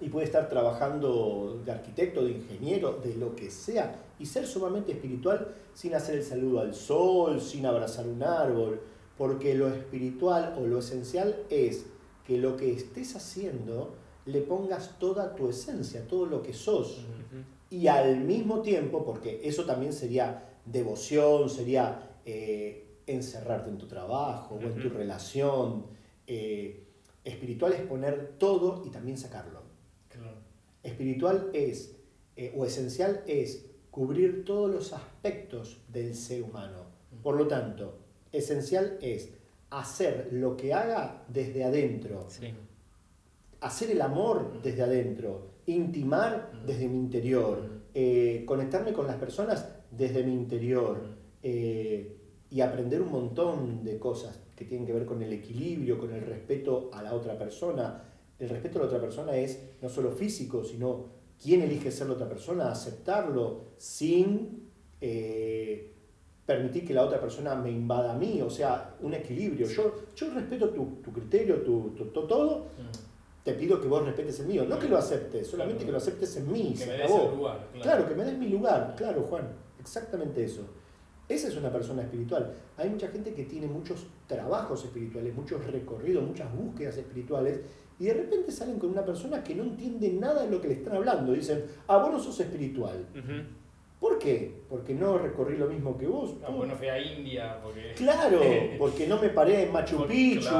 y 0.00 0.08
puede 0.08 0.26
estar 0.26 0.48
trabajando 0.48 1.62
de 1.64 1.70
arquitecto, 1.70 2.24
de 2.24 2.32
ingeniero, 2.32 3.00
de 3.02 3.14
lo 3.14 3.36
que 3.36 3.48
sea, 3.48 3.94
y 4.18 4.26
ser 4.26 4.44
sumamente 4.44 4.90
espiritual 4.90 5.54
sin 5.72 5.94
hacer 5.94 6.16
el 6.16 6.24
saludo 6.24 6.60
al 6.60 6.74
sol, 6.74 7.40
sin 7.40 7.64
abrazar 7.64 8.08
un 8.08 8.24
árbol, 8.24 8.80
porque 9.16 9.54
lo 9.54 9.68
espiritual 9.68 10.56
o 10.58 10.66
lo 10.66 10.80
esencial 10.80 11.44
es 11.48 11.86
que 12.26 12.38
lo 12.38 12.56
que 12.56 12.72
estés 12.72 13.14
haciendo 13.14 13.94
le 14.26 14.40
pongas 14.40 14.98
toda 14.98 15.34
tu 15.34 15.48
esencia, 15.48 16.06
todo 16.06 16.26
lo 16.26 16.42
que 16.42 16.52
sos. 16.52 17.04
Y 17.72 17.88
al 17.88 18.20
mismo 18.20 18.60
tiempo, 18.60 19.02
porque 19.02 19.40
eso 19.44 19.64
también 19.64 19.94
sería 19.94 20.58
devoción, 20.66 21.48
sería 21.48 22.18
eh, 22.26 22.98
encerrarte 23.06 23.70
en 23.70 23.78
tu 23.78 23.86
trabajo 23.88 24.56
o 24.56 24.60
en 24.60 24.78
tu 24.78 24.90
relación. 24.90 25.86
Eh, 26.26 26.84
espiritual 27.24 27.72
es 27.72 27.80
poner 27.80 28.34
todo 28.36 28.82
y 28.84 28.90
también 28.90 29.16
sacarlo. 29.16 29.62
Espiritual 30.82 31.48
es, 31.54 31.96
eh, 32.36 32.52
o 32.54 32.66
esencial 32.66 33.22
es, 33.26 33.64
cubrir 33.90 34.44
todos 34.44 34.70
los 34.70 34.92
aspectos 34.92 35.78
del 35.88 36.14
ser 36.14 36.42
humano. 36.42 36.84
Por 37.22 37.36
lo 37.36 37.48
tanto, 37.48 38.00
esencial 38.32 38.98
es 39.00 39.30
hacer 39.70 40.28
lo 40.30 40.58
que 40.58 40.74
haga 40.74 41.24
desde 41.26 41.64
adentro. 41.64 42.28
Hacer 43.62 43.92
el 43.92 44.02
amor 44.02 44.60
desde 44.62 44.82
adentro. 44.82 45.51
Intimar 45.66 46.52
desde 46.66 46.88
mi 46.88 46.98
interior. 46.98 47.82
Eh, 47.94 48.44
conectarme 48.46 48.92
con 48.92 49.06
las 49.06 49.16
personas 49.16 49.68
desde 49.90 50.22
mi 50.24 50.32
interior. 50.32 51.00
Eh, 51.42 52.18
y 52.50 52.60
aprender 52.60 53.00
un 53.00 53.10
montón 53.10 53.82
de 53.82 53.98
cosas 53.98 54.38
que 54.54 54.66
tienen 54.66 54.86
que 54.86 54.92
ver 54.92 55.06
con 55.06 55.22
el 55.22 55.32
equilibrio, 55.32 55.98
con 55.98 56.12
el 56.12 56.20
respeto 56.20 56.90
a 56.92 57.02
la 57.02 57.14
otra 57.14 57.38
persona, 57.38 58.02
el 58.38 58.48
respeto 58.48 58.78
a 58.78 58.82
la 58.82 58.88
otra 58.88 59.00
persona 59.00 59.36
es 59.36 59.58
no 59.80 59.88
solo 59.88 60.10
físico, 60.10 60.62
sino 60.62 61.06
quién 61.42 61.62
elige 61.62 61.90
ser 61.90 62.08
la 62.08 62.14
otra 62.14 62.28
persona, 62.28 62.70
aceptarlo 62.70 63.68
sin 63.78 64.68
eh, 65.00 65.92
permitir 66.44 66.86
que 66.86 66.92
la 66.92 67.04
otra 67.04 67.20
persona 67.20 67.54
me 67.54 67.70
invada 67.70 68.12
a 68.12 68.18
mí, 68.18 68.42
o 68.42 68.50
sea, 68.50 68.96
un 69.00 69.14
equilibrio. 69.14 69.66
Yo, 69.66 69.94
yo 70.14 70.30
respeto 70.34 70.70
tu, 70.70 71.00
criterio, 71.12 71.62
tu, 71.62 71.90
todo. 72.12 72.66
Te 73.42 73.54
pido 73.54 73.80
que 73.80 73.88
vos 73.88 74.04
respetes 74.04 74.40
el 74.40 74.46
mío, 74.46 74.64
no 74.64 74.78
que 74.78 74.88
lo 74.88 74.96
aceptes, 74.96 75.46
solamente 75.46 75.84
que 75.84 75.90
lo 75.90 75.98
aceptes 75.98 76.36
en 76.36 76.52
mí. 76.52 76.74
Que 76.78 76.86
me 76.86 76.92
des 76.92 77.10
lugar. 77.10 77.68
Claro. 77.80 78.08
que 78.08 78.14
me 78.14 78.24
des 78.24 78.38
mi 78.38 78.48
lugar, 78.48 78.94
claro, 78.96 79.22
Juan, 79.22 79.48
exactamente 79.80 80.44
eso. 80.44 80.62
Esa 81.28 81.48
es 81.48 81.56
una 81.56 81.72
persona 81.72 82.02
espiritual. 82.02 82.52
Hay 82.76 82.90
mucha 82.90 83.08
gente 83.08 83.32
que 83.32 83.44
tiene 83.44 83.66
muchos 83.66 84.06
trabajos 84.26 84.84
espirituales, 84.84 85.34
muchos 85.34 85.64
recorridos, 85.66 86.24
muchas 86.24 86.54
búsquedas 86.54 86.96
espirituales 86.98 87.60
y 87.98 88.06
de 88.06 88.14
repente 88.14 88.50
salen 88.50 88.78
con 88.78 88.90
una 88.90 89.04
persona 89.04 89.42
que 89.42 89.54
no 89.54 89.62
entiende 89.62 90.12
nada 90.12 90.42
de 90.42 90.50
lo 90.50 90.60
que 90.60 90.68
le 90.68 90.74
están 90.74 90.96
hablando. 90.96 91.32
Dicen, 91.32 91.64
ah, 91.86 91.98
vos 91.98 92.12
no 92.12 92.20
sos 92.20 92.38
espiritual. 92.40 93.06
¿Por 94.02 94.18
qué? 94.18 94.52
Porque 94.68 94.94
no 94.94 95.16
recorrí 95.16 95.56
lo 95.56 95.68
mismo 95.68 95.96
que 95.96 96.08
vos. 96.08 96.34
Ah, 96.44 96.50
bueno, 96.50 96.74
fui 96.74 96.88
a 96.88 96.98
India. 96.98 97.60
Porque... 97.62 97.92
Claro, 97.96 98.40
porque 98.78 99.06
no 99.06 99.20
me 99.20 99.28
paré 99.28 99.62
en 99.62 99.72
Machu 99.72 100.08
Picchu, 100.08 100.50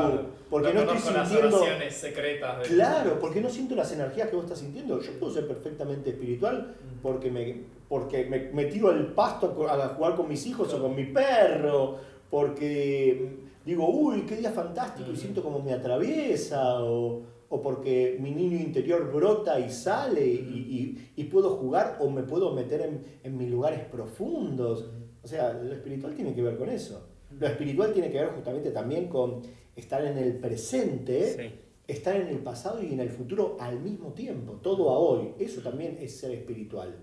porque 0.48 0.72
no, 0.72 0.82
estoy 0.82 0.98
sintiendo. 0.98 1.66
Las 1.66 1.92
secretas 1.92 2.68
Claro, 2.68 3.18
porque 3.18 3.40
no 3.40 3.50
siento 3.50 3.74
las 3.74 3.90
energías 3.90 4.28
que 4.28 4.36
vos 4.36 4.44
estás 4.44 4.60
sintiendo. 4.60 5.00
Yo 5.00 5.12
puedo 5.18 5.32
ser 5.32 5.48
perfectamente 5.48 6.10
espiritual 6.10 6.76
porque 7.02 7.32
me, 7.32 7.62
porque 7.88 8.26
me, 8.26 8.38
me 8.52 8.66
tiro 8.66 8.90
al 8.90 9.08
pasto 9.12 9.66
a 9.68 9.88
jugar 9.88 10.14
con 10.14 10.28
mis 10.28 10.46
hijos 10.46 10.72
o 10.74 10.80
con 10.80 10.94
mi 10.94 11.06
perro, 11.06 11.96
porque 12.30 13.28
digo, 13.64 13.88
uy, 13.88 14.22
qué 14.22 14.36
día 14.36 14.52
fantástico 14.52 15.10
y 15.10 15.16
siento 15.16 15.42
como 15.42 15.58
me 15.58 15.72
atraviesa, 15.72 16.80
o, 16.84 17.22
porque 17.60 18.16
mi 18.20 18.30
niño 18.30 18.56
interior 18.56 19.12
brota 19.12 19.60
y 19.60 19.68
sale 19.68 20.24
y, 20.24 21.28
puedo 21.30 21.56
jugar 21.56 21.96
o 22.00 22.10
me 22.10 22.22
puedo 22.22 22.52
meter 22.52 23.02
en, 23.22 23.36
mis 23.36 23.50
lugares 23.50 23.80
profundos. 23.86 24.90
O 25.22 25.26
sea, 25.26 25.52
lo 25.52 25.72
espiritual 25.72 26.14
tiene 26.14 26.34
que 26.34 26.42
ver 26.42 26.56
con 26.56 26.68
eso. 26.68 27.08
Lo 27.38 27.46
espiritual 27.46 27.92
tiene 27.92 28.10
que 28.10 28.20
ver 28.20 28.30
justamente 28.30 28.70
también 28.70 29.08
con 29.08 29.42
estar 29.74 30.04
en 30.04 30.18
el 30.18 30.36
presente, 30.38 31.60
estar 31.86 32.16
en 32.16 32.28
el 32.28 32.38
pasado 32.38 32.82
y 32.82 32.92
en 32.92 33.00
el 33.00 33.08
futuro 33.08 33.56
al 33.58 33.80
mismo 33.80 34.12
tiempo, 34.12 34.54
todo 34.62 34.90
a 34.90 34.98
hoy. 34.98 35.34
Eso 35.38 35.62
también 35.62 35.96
es 36.00 36.18
ser 36.18 36.32
espiritual. 36.32 36.94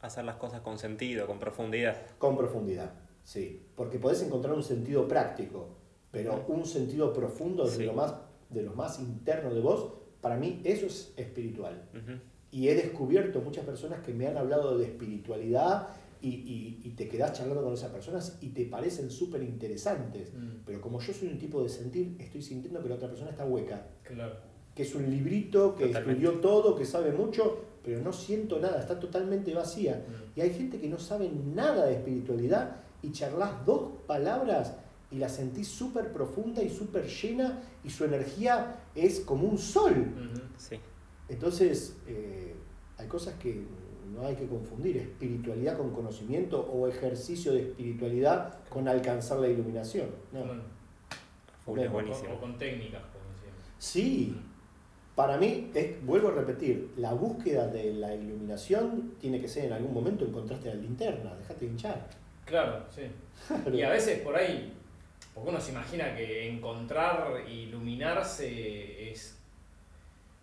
Hacer 0.00 0.24
las 0.24 0.36
cosas 0.36 0.60
con 0.60 0.78
sentido, 0.78 1.26
con 1.26 1.38
profundidad. 1.38 1.96
Con 2.18 2.36
profundidad. 2.36 2.92
Sí, 3.22 3.66
porque 3.74 3.98
podés 3.98 4.22
encontrar 4.22 4.54
un 4.54 4.62
sentido 4.62 5.08
práctico, 5.08 5.78
pero 6.10 6.44
un 6.48 6.64
sentido 6.64 7.12
profundo 7.12 7.66
de, 7.68 7.86
lo 7.86 7.92
más, 7.92 8.14
de 8.50 8.62
lo 8.62 8.74
más 8.74 8.98
interno 9.00 9.52
de 9.52 9.60
vos, 9.60 9.92
para 10.20 10.36
mí 10.36 10.60
eso 10.64 10.86
es 10.86 11.12
espiritual. 11.16 11.88
Y 12.50 12.68
he 12.68 12.74
descubierto 12.74 13.40
muchas 13.40 13.64
personas 13.64 14.00
que 14.00 14.14
me 14.14 14.26
han 14.26 14.36
hablado 14.36 14.78
de 14.78 14.86
espiritualidad 14.86 15.88
y, 16.22 16.80
y, 16.82 16.90
te 16.96 17.08
quedás 17.08 17.34
charlando 17.34 17.62
con 17.62 17.74
esas 17.74 17.90
personas 17.90 18.38
y 18.40 18.48
te 18.48 18.64
parecen 18.64 19.10
súper 19.10 19.42
interesantes. 19.42 20.32
Mm. 20.34 20.64
Pero 20.64 20.80
como 20.80 20.98
yo 21.00 21.12
soy 21.12 21.28
un 21.28 21.38
tipo 21.38 21.62
de 21.62 21.68
sentir, 21.68 22.16
estoy 22.18 22.42
sintiendo 22.42 22.82
que 22.82 22.88
la 22.88 22.96
otra 22.96 23.08
persona 23.08 23.30
está 23.30 23.44
hueca. 23.44 23.86
Que 24.74 24.82
es 24.82 24.94
un 24.94 25.08
librito, 25.08 25.76
que 25.76 25.90
estudió 25.90 26.40
todo, 26.40 26.74
que 26.74 26.84
sabe 26.84 27.12
mucho, 27.12 27.64
pero 27.84 28.00
no 28.00 28.12
siento 28.12 28.58
nada, 28.58 28.80
está 28.80 28.98
totalmente 28.98 29.54
vacía. 29.54 30.04
Mm. 30.06 30.38
Y 30.38 30.42
hay 30.42 30.50
gente 30.50 30.80
que 30.80 30.88
no 30.88 30.98
sabe 30.98 31.30
nada 31.30 31.86
de 31.86 31.94
espiritualidad 31.94 32.76
y 33.02 33.12
charlas 33.12 33.64
dos 33.64 33.90
palabras 34.06 34.74
y 35.10 35.16
la 35.16 35.28
sentís 35.28 35.68
súper 35.68 36.12
profunda 36.12 36.62
y 36.62 36.70
súper 36.70 37.06
llena 37.06 37.62
y 37.84 37.90
su 37.90 38.04
energía 38.04 38.76
es 38.94 39.20
como 39.20 39.46
un 39.48 39.58
sol. 39.58 40.06
Entonces, 41.28 41.96
eh, 42.06 42.54
hay 42.98 43.08
cosas 43.08 43.34
que 43.34 43.64
no 44.14 44.26
hay 44.26 44.36
que 44.36 44.46
confundir, 44.46 44.96
espiritualidad 44.96 45.76
con 45.76 45.92
conocimiento 45.92 46.60
o 46.60 46.88
ejercicio 46.88 47.52
de 47.52 47.62
espiritualidad 47.62 48.58
con 48.68 48.88
alcanzar 48.88 49.38
la 49.38 49.48
iluminación. 49.48 50.08
O, 51.66 51.74
con 52.40 52.58
técnicas, 52.58 53.02
como 53.02 53.24
Sí, 53.78 54.36
para 55.16 55.36
mí, 55.38 55.70
es, 55.74 56.04
vuelvo 56.04 56.28
a 56.28 56.32
repetir, 56.32 56.92
la 56.96 57.12
búsqueda 57.14 57.66
de 57.68 57.94
la 57.94 58.14
iluminación 58.14 59.14
tiene 59.18 59.40
que 59.40 59.48
ser 59.48 59.64
en 59.64 59.72
algún 59.72 59.92
momento 59.92 60.24
encontraste 60.24 60.68
la 60.68 60.74
linterna, 60.74 61.34
dejate 61.34 61.64
de 61.64 61.70
hinchar. 61.72 62.08
Claro, 62.44 62.84
sí. 62.90 63.02
Y 63.72 63.82
a 63.82 63.90
veces 63.90 64.20
por 64.20 64.36
ahí, 64.36 64.72
porque 65.36 65.50
uno 65.50 65.60
se 65.60 65.70
imagina 65.72 66.16
que 66.16 66.48
encontrar, 66.48 67.46
iluminarse 67.46 69.10
es, 69.10 69.38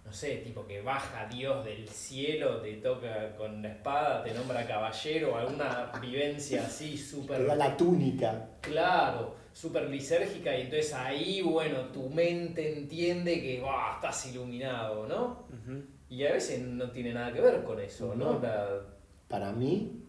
no 0.06 0.14
sé, 0.14 0.36
tipo 0.38 0.68
que 0.68 0.84
baja 0.84 1.26
Dios 1.26 1.66
del 1.66 1.90
cielo, 1.90 2.62
te 2.62 2.74
toca 2.74 3.36
con 3.36 3.64
la 3.64 3.70
espada, 3.70 4.24
te 4.24 4.36
nombra 4.36 4.68
caballero, 4.68 5.36
alguna 5.36 5.92
vivencia 6.00 6.62
así 6.68 6.96
súper... 6.96 7.40
Te 7.40 7.46
da 7.46 7.56
la 7.56 7.76
túnica. 7.76 8.50
Claro, 8.62 9.34
súper 9.52 9.90
lisérgica 9.90 10.56
y 10.56 10.62
entonces 10.62 10.94
ahí, 10.94 11.42
bueno, 11.42 11.88
tu 11.88 12.08
mente 12.12 12.78
entiende 12.78 13.42
que 13.42 13.64
estás 13.96 14.28
iluminado, 14.28 15.08
¿no? 15.08 15.48
Y 16.08 16.24
a 16.24 16.34
veces 16.34 16.62
no 16.62 16.92
tiene 16.92 17.16
nada 17.16 17.34
que 17.34 17.42
ver 17.42 17.64
con 17.64 17.80
eso, 17.80 18.14
¿no? 18.14 18.40
Para 19.28 19.52
mí, 19.54 20.03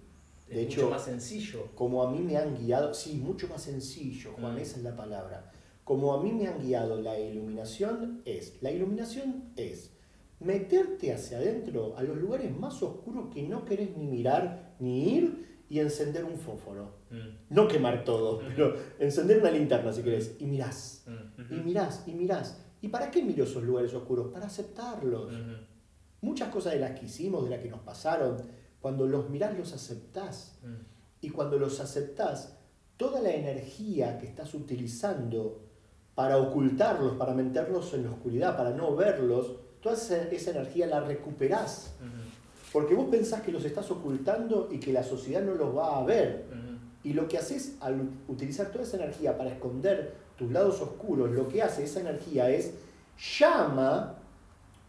de 0.49 0.63
hecho, 0.63 0.83
mucho 0.83 0.91
más 0.91 1.05
sencillo. 1.05 1.69
Como 1.75 2.03
a 2.03 2.11
mí 2.11 2.19
me 2.21 2.37
han 2.37 2.57
guiado, 2.57 2.93
sí, 2.95 3.15
mucho 3.17 3.49
más 3.49 3.63
sencillo, 3.63 4.33
Juan, 4.39 4.55
mm. 4.55 4.59
esa 4.59 4.77
es 4.77 4.83
la 4.83 4.95
palabra. 4.95 5.53
Como 5.85 6.15
a 6.15 6.23
mí 6.23 6.33
me 6.33 6.47
han 6.47 6.61
guiado 6.61 7.01
la 7.01 7.19
iluminación 7.19 8.23
es, 8.25 8.63
la 8.63 8.71
iluminación 8.71 9.53
es 9.57 9.91
meterte 10.41 11.13
hacia 11.13 11.39
adentro 11.39 11.95
a 11.97 12.03
los 12.03 12.17
lugares 12.17 12.55
más 12.57 12.83
oscuros 12.83 13.33
que 13.33 13.43
no 13.43 13.65
querés 13.65 13.97
ni 13.97 14.07
mirar 14.07 14.75
ni 14.79 15.17
ir 15.17 15.65
y 15.69 15.81
encender 15.81 16.25
un 16.25 16.39
fósforo. 16.39 16.99
Mm. 17.11 17.55
No 17.55 17.69
quemar 17.69 18.05
todo, 18.05 18.41
mm. 18.41 18.45
pero 18.49 18.77
encender 18.99 19.39
una 19.39 19.51
linterna 19.51 19.93
si 19.93 20.03
querés. 20.03 20.37
Y 20.39 20.47
mirás, 20.47 21.07
y 21.51 21.55
mirás, 21.55 22.05
y 22.07 22.13
mirás. 22.13 22.61
¿Y 22.81 22.89
para 22.89 23.11
qué 23.11 23.23
miro 23.23 23.45
esos 23.45 23.63
lugares 23.63 23.95
oscuros? 23.95 24.33
Para 24.33 24.47
aceptarlos. 24.47 25.33
Muchas 26.21 26.49
cosas 26.51 26.75
de 26.75 26.81
las 26.81 26.99
que 26.99 27.07
hicimos, 27.07 27.45
de 27.45 27.51
las 27.51 27.61
que 27.61 27.69
nos 27.69 27.81
pasaron, 27.81 28.37
Cuando 28.85 29.07
los 29.07 29.31
mirás, 29.31 29.57
los 29.57 29.73
aceptás. 29.73 30.59
Mm. 30.63 30.85
Y 31.23 31.31
cuando 31.31 31.59
los 31.59 31.81
aceptás, 31.81 32.55
toda 32.99 33.23
la 33.23 33.31
energía 33.31 34.19
que 34.19 34.27
estás 34.27 34.53
utilizando 34.53 35.63
para 36.15 36.37
ocultarlos, 36.37 37.15
para 37.15 37.33
meterlos 37.33 37.95
en 37.95 38.05
la 38.05 38.11
oscuridad, 38.11 38.59
para 38.59 38.73
no 38.73 38.95
verlos, 38.95 39.55
toda 39.81 39.95
esa, 39.95 40.51
energía 40.51 40.87
la 40.87 41.01
recuperás. 41.01 41.95
Porque 42.75 42.95
vos 42.95 43.07
pensás 43.11 43.41
que 43.41 43.53
los 43.53 43.65
estás 43.65 43.91
ocultando 43.91 44.69
y 44.71 44.79
que 44.79 44.93
la 44.93 45.03
sociedad 45.03 45.41
no 45.41 45.55
los 45.55 45.75
va 45.75 45.97
a 45.97 46.05
ver. 46.05 46.45
Y 47.03 47.15
lo 47.15 47.27
que 47.27 47.39
haces 47.39 47.79
al 47.81 48.07
utilizar 48.29 48.67
toda 48.71 48.85
esa 48.85 48.99
energía 48.99 49.39
para 49.39 49.49
esconder 49.49 50.13
tus 50.37 50.53
lados 50.53 50.83
oscuros, 50.83 51.31
lo 51.31 51.49
que 51.49 51.63
hace 51.63 51.85
esa 51.85 52.01
energía 52.01 52.51
es 52.51 52.75
llama, 53.39 54.17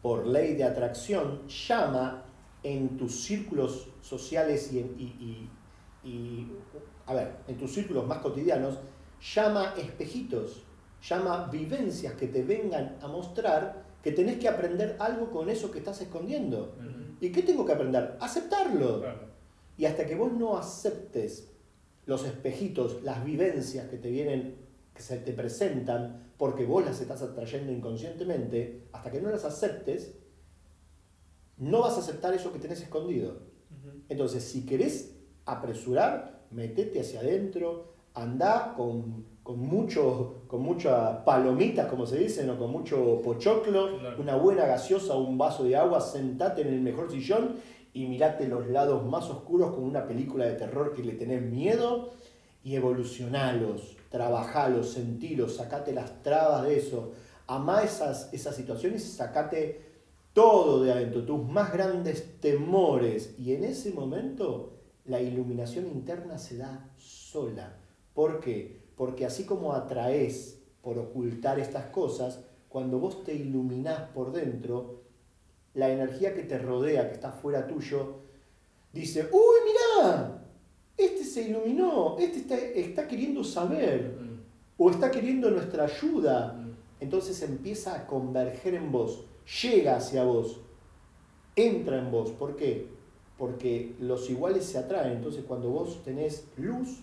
por 0.02 0.28
ley 0.28 0.54
de 0.56 0.66
atracción, 0.66 1.48
llama 1.48 2.25
en 2.66 2.98
tus 2.98 3.24
círculos 3.24 3.90
sociales 4.02 4.72
y, 4.74 5.50
y 6.04 6.52
a 7.06 7.14
ver, 7.14 7.38
en 7.48 7.58
tus 7.58 7.74
círculos 7.74 8.08
más 8.08 8.20
cotidianos, 8.20 8.80
llama 9.34 9.74
espejitos 9.78 10.66
llama 11.08 11.48
vivencias 11.52 12.14
que 12.14 12.28
te 12.28 12.44
vengan 12.44 12.98
a 13.02 13.08
mostrar 13.08 13.86
que 14.02 14.12
tenés 14.12 14.38
que 14.40 14.48
aprender 14.48 14.96
algo 15.00 15.32
con 15.32 15.50
eso 15.50 15.72
que 15.72 15.80
estás 15.80 16.02
escondiendo. 16.02 16.76
¿Y 17.20 17.32
qué 17.32 17.42
tengo 17.42 17.66
que 17.66 17.74
aprender? 17.74 18.18
Aceptarlo. 18.20 19.04
Y 19.78 19.86
hasta 19.86 20.06
que 20.06 20.16
vos 20.16 20.32
no 20.32 20.58
aceptes 20.58 21.52
los 22.06 22.24
espejitos, 22.24 23.02
las 23.04 23.24
vivencias 23.26 23.88
que 23.88 23.98
te 23.98 24.10
vienen, 24.10 24.56
que 24.94 25.02
se 25.02 25.18
te 25.18 25.34
presentan, 25.34 26.32
porque 26.38 26.66
vos 26.66 26.86
las 26.86 27.02
estás 27.02 27.22
atrayendo 27.24 27.72
inconscientemente, 27.72 28.84
hasta 28.92 29.12
que 29.12 29.22
no 29.22 29.30
las 29.30 29.44
aceptes, 29.44 30.14
no 31.58 31.82
vas 31.82 31.96
a 31.96 32.00
aceptar 32.00 32.34
eso 32.34 32.52
que 32.52 32.60
tenés 32.60 32.82
escondido. 32.82 33.40
Entonces, 34.10 34.44
si 34.44 34.66
querés 34.66 35.16
apresurar, 35.46 36.46
metete 36.52 37.02
hacia 37.02 37.22
adentro, 37.22 37.94
anda 38.14 38.74
con 38.76 39.26
con, 39.46 39.60
mucho, 39.60 40.42
con 40.48 40.64
mucha 40.64 41.24
palomita, 41.24 41.88
como 41.88 42.08
se 42.08 42.18
dice, 42.18 42.50
o 42.50 42.58
con 42.58 42.72
mucho 42.72 43.22
pochoclo, 43.24 44.00
una 44.18 44.36
buena 44.38 44.66
gaseosa, 44.66 45.16
un 45.16 45.38
vaso 45.38 45.64
de 45.64 45.76
agua, 45.76 46.02
sentate 46.02 46.64
en 46.64 46.70
el 46.70 46.82
mejor 46.82 47.12
sillón 47.12 47.58
y 47.94 48.08
mirate 48.08 48.48
los 48.48 48.68
lados 48.70 49.06
más 49.06 49.30
oscuros 49.30 49.76
con 49.76 49.84
una 49.84 50.08
película 50.08 50.46
de 50.46 50.56
terror 50.56 50.96
que 50.96 51.04
le 51.04 51.12
tenés 51.12 51.44
miedo 51.44 52.14
y 52.64 52.74
evolucionalos, 52.74 53.96
trabajalos, 54.10 54.90
sentilos, 54.90 55.58
sacate 55.58 55.94
las 55.94 56.24
trabas 56.24 56.64
de 56.64 56.80
eso, 56.80 57.12
amá 57.46 57.84
esas, 57.84 58.34
esas 58.34 58.56
situaciones 58.56 59.06
y 59.06 59.12
sacate 59.12 59.85
todo 60.36 60.84
de 60.84 60.92
adentro, 60.92 61.24
tus 61.24 61.48
más 61.48 61.72
grandes 61.72 62.42
temores 62.42 63.34
y 63.40 63.54
en 63.54 63.64
ese 63.64 63.92
momento 63.92 64.74
la 65.06 65.22
iluminación 65.22 65.88
interna 65.88 66.38
se 66.38 66.58
da 66.58 66.92
sola. 66.98 67.78
¿Por 68.14 68.42
qué? 68.42 68.82
Porque 68.98 69.26
así 69.26 69.46
como 69.46 69.72
atraes 69.72 70.62
por 70.82 71.00
ocultar 71.00 71.58
estas 71.58 71.86
cosas, 71.86 72.42
cuando 72.68 73.00
vos 73.00 73.24
te 73.24 73.34
iluminás 73.34 74.10
por 74.10 74.34
dentro, 74.34 75.04
la 75.74 75.90
energía 75.90 76.34
que 76.34 76.44
te 76.44 76.58
rodea, 76.58 77.08
que 77.08 77.14
está 77.14 77.32
fuera 77.32 77.66
tuyo, 77.66 78.18
dice, 78.92 79.30
uy, 79.32 80.02
mirá, 80.02 80.44
este 80.98 81.24
se 81.24 81.44
iluminó, 81.44 82.18
este 82.20 82.40
está, 82.40 82.58
está 82.58 83.08
queriendo 83.08 83.42
saber, 83.42 84.18
mm. 84.20 84.40
o 84.78 84.92
está 84.92 85.10
queriendo 85.10 85.50
nuestra 85.50 85.86
ayuda. 85.86 86.54
Mm. 86.54 86.76
Entonces 87.00 87.42
empieza 87.42 87.96
a 87.96 88.06
converger 88.06 88.76
en 88.76 88.92
vos, 88.92 89.26
llega 89.62 89.98
hacia 89.98 90.24
vos, 90.24 90.60
entra 91.56 91.98
en 91.98 92.12
vos. 92.12 92.32
¿Por 92.32 92.56
qué? 92.56 92.88
Porque 93.38 93.96
los 94.00 94.30
iguales 94.30 94.66
se 94.66 94.78
atraen. 94.78 95.14
Entonces 95.14 95.44
cuando 95.46 95.70
vos 95.70 96.04
tenés 96.04 96.48
luz, 96.58 97.00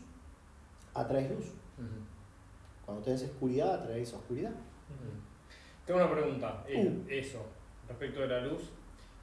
atraes 0.95 1.31
luz. 1.31 1.47
Cuando 2.85 3.05
tenés 3.05 3.23
oscuridad, 3.23 3.75
atraes 3.75 4.13
oscuridad. 4.13 4.53
Tengo 5.87 6.01
una 6.01 6.11
pregunta. 6.11 6.65
Uh. 6.69 7.05
Eso, 7.09 7.45
respecto 7.89 8.21
de 8.21 8.29
la 8.29 8.41
luz 8.41 8.63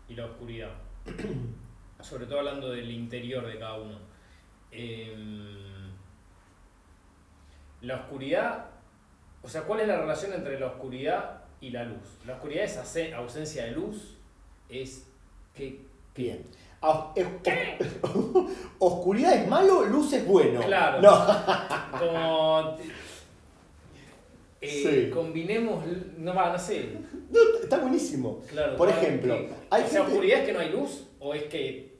y 0.08 0.16
la 0.16 0.26
oscuridad. 0.26 0.72
Sobre 2.02 2.26
todo 2.26 2.40
hablando 2.40 2.72
del 2.72 2.90
interior 2.92 3.46
de 3.46 3.60
cada 3.60 3.80
uno. 3.80 3.98
Em, 4.72 5.90
la 7.82 7.96
oscuridad, 7.96 8.70
o 9.42 9.50
sea, 9.50 9.64
¿cuál 9.64 9.82
es 9.82 9.88
la 9.88 10.00
relación 10.00 10.34
entre 10.34 10.60
la 10.60 10.68
oscuridad 10.68 11.39
y 11.62 11.70
la 11.70 11.84
luz? 11.84 12.20
La 12.26 12.34
oscuridad 12.36 12.64
es 12.64 13.14
ausencia 13.14 13.66
de 13.66 13.72
luz, 13.72 14.18
es 14.70 15.06
que... 15.54 15.82
Bien. 16.16 16.44
Oscuridad 18.80 19.34
es 19.34 19.48
malo, 19.48 19.86
luz 19.86 20.14
es 20.14 20.26
bueno. 20.26 20.62
Claro. 20.62 21.02
No. 21.02 21.28
Como. 22.00 22.78
Eh, 24.62 25.10
combinemos. 25.14 25.84
No 26.18 26.34
va, 26.34 26.52
no 26.52 26.60
sé. 26.60 26.98
está 27.62 27.80
buenísimo. 27.80 28.42
Claro, 28.48 28.78
Por 28.78 28.90
ejemplo, 28.90 29.38
¿hay 29.70 29.84
oscuridad 29.84 30.40
es 30.40 30.46
que 30.46 30.54
no 30.54 30.60
hay 30.60 30.72
luz 30.72 31.08
o 31.20 31.34
es 31.34 31.44
que 31.46 31.98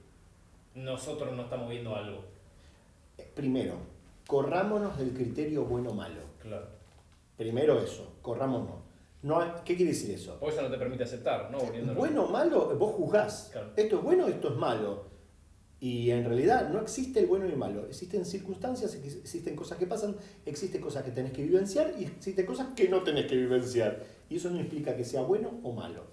nosotros 0.74 1.32
no 1.34 1.42
estamos 1.42 1.68
viendo 1.68 1.94
algo? 1.94 2.24
Primero, 3.34 3.74
corrámonos 4.26 4.98
del 4.98 5.12
criterio 5.12 5.64
bueno-malo. 5.64 6.22
Claro. 6.40 6.66
Primero 7.36 7.78
eso, 7.80 8.14
corrámonos. 8.22 8.89
No 9.22 9.40
¿Qué 9.64 9.76
quiere 9.76 9.92
decir 9.92 10.12
eso? 10.12 10.38
O 10.40 10.48
eso 10.48 10.62
no 10.62 10.70
te 10.70 10.78
permite 10.78 11.04
aceptar, 11.04 11.50
¿no? 11.50 11.58
Bueno 11.94 12.24
o 12.24 12.30
malo, 12.30 12.74
vos 12.78 12.94
juzgás. 12.94 13.52
Esto 13.76 13.98
es 13.98 14.02
bueno, 14.02 14.26
esto 14.26 14.48
es 14.48 14.56
malo. 14.56 15.10
Y 15.78 16.10
en 16.10 16.24
realidad 16.24 16.68
no 16.68 16.80
existe 16.80 17.20
el 17.20 17.26
bueno 17.26 17.46
y 17.46 17.50
el 17.50 17.56
malo. 17.56 17.86
Existen 17.86 18.24
circunstancias, 18.24 18.94
existen 18.94 19.56
cosas 19.56 19.78
que 19.78 19.86
pasan, 19.86 20.16
existen 20.44 20.80
cosas 20.80 21.02
que 21.04 21.10
tenés 21.10 21.32
que 21.32 21.42
vivenciar 21.42 21.94
y 21.98 22.04
existen 22.04 22.44
cosas 22.46 22.68
que 22.74 22.88
no 22.88 23.02
tenés 23.02 23.26
que 23.26 23.36
vivenciar. 23.36 24.02
Y 24.28 24.36
eso 24.36 24.50
no 24.50 24.60
implica 24.60 24.96
que 24.96 25.04
sea 25.04 25.22
bueno 25.22 25.60
o 25.62 25.72
malo. 25.72 26.04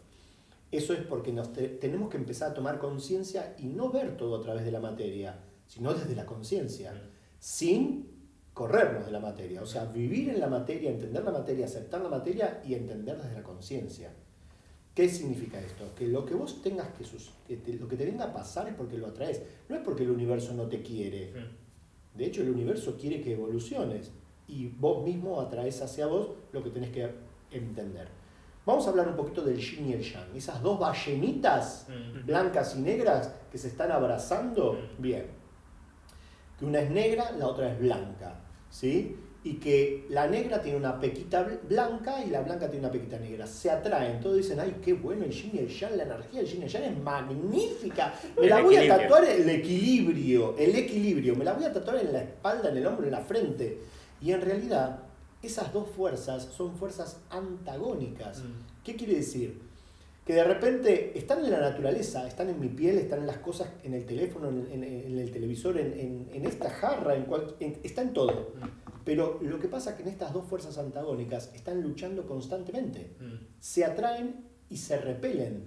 Eso 0.71 0.93
es 0.93 0.99
porque 0.99 1.31
nos 1.31 1.53
tenemos 1.53 2.09
que 2.09 2.17
empezar 2.17 2.51
a 2.51 2.53
tomar 2.53 2.77
conciencia 2.77 3.55
y 3.57 3.67
no 3.67 3.89
ver 3.89 4.17
todo 4.17 4.37
a 4.37 4.41
través 4.41 4.65
de 4.65 4.71
la 4.71 4.81
materia, 4.81 5.39
sino 5.67 5.93
desde 5.93 6.15
la 6.15 6.25
conciencia, 6.25 6.93
sin 7.39 8.16
corrernos 8.57 9.05
de 9.05 9.11
la 9.11 9.19
materia, 9.19 9.61
o 9.61 9.67
sea, 9.67 9.85
vivir 9.85 10.29
en 10.29 10.39
la 10.39 10.47
materia, 10.47 10.89
entender 10.89 11.23
la 11.23 11.29
materia, 11.29 11.67
aceptar 11.67 12.01
la 12.01 12.09
materia 12.09 12.59
y 12.65 12.73
entender 12.73 13.15
desde 13.15 13.35
la 13.35 13.43
conciencia. 13.43 14.11
¿Qué 14.95 15.07
significa 15.07 15.59
esto? 15.59 15.93
Que 15.95 16.07
lo 16.07 16.25
que 16.25 16.33
vos 16.33 16.63
tengas 16.63 16.87
que, 16.87 17.73
lo 17.73 17.87
que 17.87 17.95
te 17.95 18.03
venga 18.03 18.25
a 18.25 18.33
pasar 18.33 18.67
es 18.67 18.73
porque 18.73 18.97
lo 18.97 19.05
atraes, 19.05 19.43
no 19.69 19.75
es 19.75 19.83
porque 19.83 20.01
el 20.01 20.09
universo 20.09 20.55
no 20.55 20.63
te 20.63 20.81
quiere. 20.81 21.33
De 22.15 22.25
hecho, 22.25 22.41
el 22.41 22.49
universo 22.49 22.97
quiere 22.99 23.21
que 23.21 23.33
evoluciones 23.33 24.11
y 24.47 24.69
vos 24.69 25.03
mismo 25.03 25.39
atraes 25.39 25.79
hacia 25.83 26.07
vos 26.07 26.31
lo 26.51 26.63
que 26.63 26.71
tenés 26.71 26.89
que 26.89 27.11
entender. 27.51 28.07
Vamos 28.65 28.87
a 28.87 28.89
hablar 28.89 29.07
un 29.07 29.15
poquito 29.15 29.43
del 29.43 29.59
yin 29.59 29.89
y 29.89 29.93
el 29.93 30.01
yang. 30.01 30.35
Esas 30.35 30.63
dos 30.63 30.79
ballenitas 30.79 31.85
blancas 32.25 32.75
y 32.75 32.79
negras 32.79 33.31
que 33.51 33.59
se 33.59 33.67
están 33.67 33.91
abrazando, 33.91 34.79
bien. 34.97 35.27
Que 36.57 36.65
una 36.65 36.79
es 36.79 36.89
negra, 36.89 37.33
la 37.33 37.45
otra 37.49 37.71
es 37.71 37.79
blanca. 37.79 38.46
¿Sí? 38.69 39.15
Y 39.43 39.53
que 39.55 40.05
la 40.09 40.27
negra 40.27 40.61
tiene 40.61 40.77
una 40.77 40.99
pequita 40.99 41.47
blanca 41.69 42.23
y 42.23 42.29
la 42.29 42.41
blanca 42.41 42.69
tiene 42.69 42.85
una 42.85 42.91
pequita 42.91 43.17
negra. 43.17 43.47
Se 43.47 43.71
atraen, 43.71 44.19
todos 44.19 44.37
dicen, 44.37 44.59
ay, 44.59 44.77
qué 44.83 44.93
bueno 44.93 45.23
el 45.23 45.31
yin 45.31 45.51
y 45.53 45.59
el 45.59 45.69
yang, 45.69 45.95
la 45.95 46.03
energía 46.03 46.41
del 46.41 46.49
yin 46.49 46.61
y 46.61 46.65
el 46.65 46.69
yang 46.69 46.83
es 46.83 46.97
magnífica. 46.97 48.13
Me 48.39 48.47
la 48.47 48.61
voy 48.61 48.75
a 48.75 48.87
tatuar 48.87 49.23
el 49.23 49.49
equilibrio, 49.49 50.57
el 50.57 50.75
equilibrio, 50.75 51.35
me 51.35 51.45
la 51.45 51.53
voy 51.53 51.63
a 51.63 51.71
tatuar 51.71 51.97
en 51.97 52.11
la 52.11 52.23
espalda, 52.23 52.69
en 52.69 52.77
el 52.77 52.85
hombro, 52.87 53.05
en 53.05 53.11
la 53.11 53.21
frente. 53.21 53.79
Y 54.21 54.31
en 54.31 54.41
realidad, 54.41 54.99
esas 55.41 55.71
dos 55.71 55.87
fuerzas 55.95 56.49
son 56.55 56.75
fuerzas 56.75 57.17
antagónicas. 57.29 58.39
Mm. 58.39 58.83
¿Qué 58.83 58.95
quiere 58.95 59.15
decir? 59.15 59.66
Que 60.27 60.33
de 60.33 60.43
repente 60.43 61.17
están 61.17 61.45
en 61.45 61.51
la 61.51 61.61
naturaleza, 61.61 62.27
están 62.27 62.49
en 62.49 62.59
mi 62.59 62.67
piel, 62.67 62.97
están 62.97 63.19
en 63.19 63.27
las 63.27 63.37
cosas, 63.37 63.69
en 63.81 63.93
el 63.93 64.05
teléfono, 64.05 64.49
en, 64.49 64.83
el 64.83 65.31
televisor, 65.31 65.77
en, 65.77 66.45
esta 66.45 66.69
jarra, 66.69 67.15
en 67.15 67.23
cual, 67.23 67.55
está 67.61 68.01
en 68.01 68.11
todo. 68.11 68.51
Pero 69.05 69.39
lo 69.41 69.57
que 69.57 69.69
pasa 69.69 69.91
es 69.91 69.95
que 69.95 70.01
en 70.01 70.09
estas 70.09 70.33
dos 70.33 70.45
fuerzas 70.45 70.77
antagónicas 70.79 71.49
están 71.55 71.81
luchando 71.81 72.27
constantemente. 72.27 73.15
Se 73.61 73.85
atraen 73.85 74.43
y 74.69 74.75
se 74.75 74.97
repelen. 74.97 75.63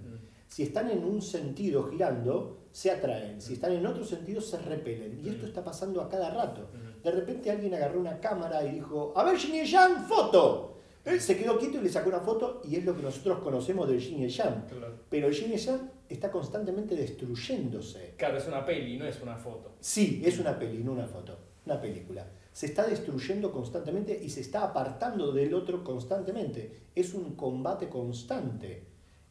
Si 0.47 0.61
están 0.61 0.91
en 0.91 1.05
un 1.05 1.23
sentido 1.23 1.89
girando, 1.89 2.67
se 2.71 2.91
atraen. 2.91 3.41
Si 3.41 3.53
están 3.53 3.71
en 3.71 3.83
otro 3.87 4.05
sentido, 4.05 4.41
se 4.41 4.59
repelen. 4.59 5.19
Y 5.25 5.29
esto 5.29 5.47
está 5.47 5.63
pasando 5.63 6.01
a 6.01 6.07
cada 6.07 6.29
rato. 6.29 6.69
De 7.03 7.09
repente 7.09 7.49
alguien 7.49 7.73
agarró 7.73 7.99
una 7.99 8.19
cámara 8.19 8.63
y 8.63 8.75
dijo, 8.75 9.11
a 9.15 9.23
ver, 9.23 9.37
Yang, 9.39 10.05
foto. 10.07 10.77
Él 11.03 11.19
se 11.19 11.37
quedó 11.37 11.57
quieto 11.57 11.79
y 11.79 11.81
le 11.81 11.89
sacó 11.89 12.09
una 12.09 12.19
foto 12.19 12.61
y 12.63 12.75
es 12.75 12.85
lo 12.85 12.95
que 12.95 13.01
nosotros 13.01 13.39
conocemos 13.39 13.89
del 13.89 13.99
Yin 13.99 14.23
y 14.23 14.29
Yang. 14.29 14.65
Pero 15.09 15.27
el 15.27 15.33
Yin 15.33 15.53
y 15.53 15.57
Yang 15.57 15.91
está 16.07 16.29
constantemente 16.29 16.95
destruyéndose. 16.95 18.13
Claro, 18.17 18.37
es 18.37 18.47
una 18.47 18.65
peli, 18.65 18.97
no 18.97 19.05
es 19.05 19.21
una 19.21 19.35
foto. 19.35 19.75
Sí, 19.79 20.21
es 20.23 20.37
una 20.39 20.57
peli, 20.59 20.83
no 20.83 20.91
una 20.91 21.07
foto. 21.07 21.37
Una 21.65 21.79
película. 21.79 22.27
Se 22.51 22.65
está 22.65 22.85
destruyendo 22.85 23.51
constantemente 23.51 24.19
y 24.21 24.29
se 24.29 24.41
está 24.41 24.63
apartando 24.63 25.31
del 25.31 25.53
otro 25.53 25.83
constantemente. 25.83 26.81
Es 26.95 27.13
un 27.13 27.35
combate 27.35 27.87
constante. 27.87 28.83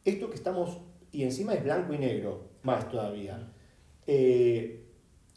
Esto 0.03 0.29
que 0.29 0.35
estamos, 0.35 0.77
y 1.11 1.23
encima 1.23 1.53
es 1.53 1.63
blanco 1.63 1.93
y 1.93 1.99
negro, 1.99 2.49
más 2.63 2.89
todavía. 2.89 3.53
Eh, 4.07 4.87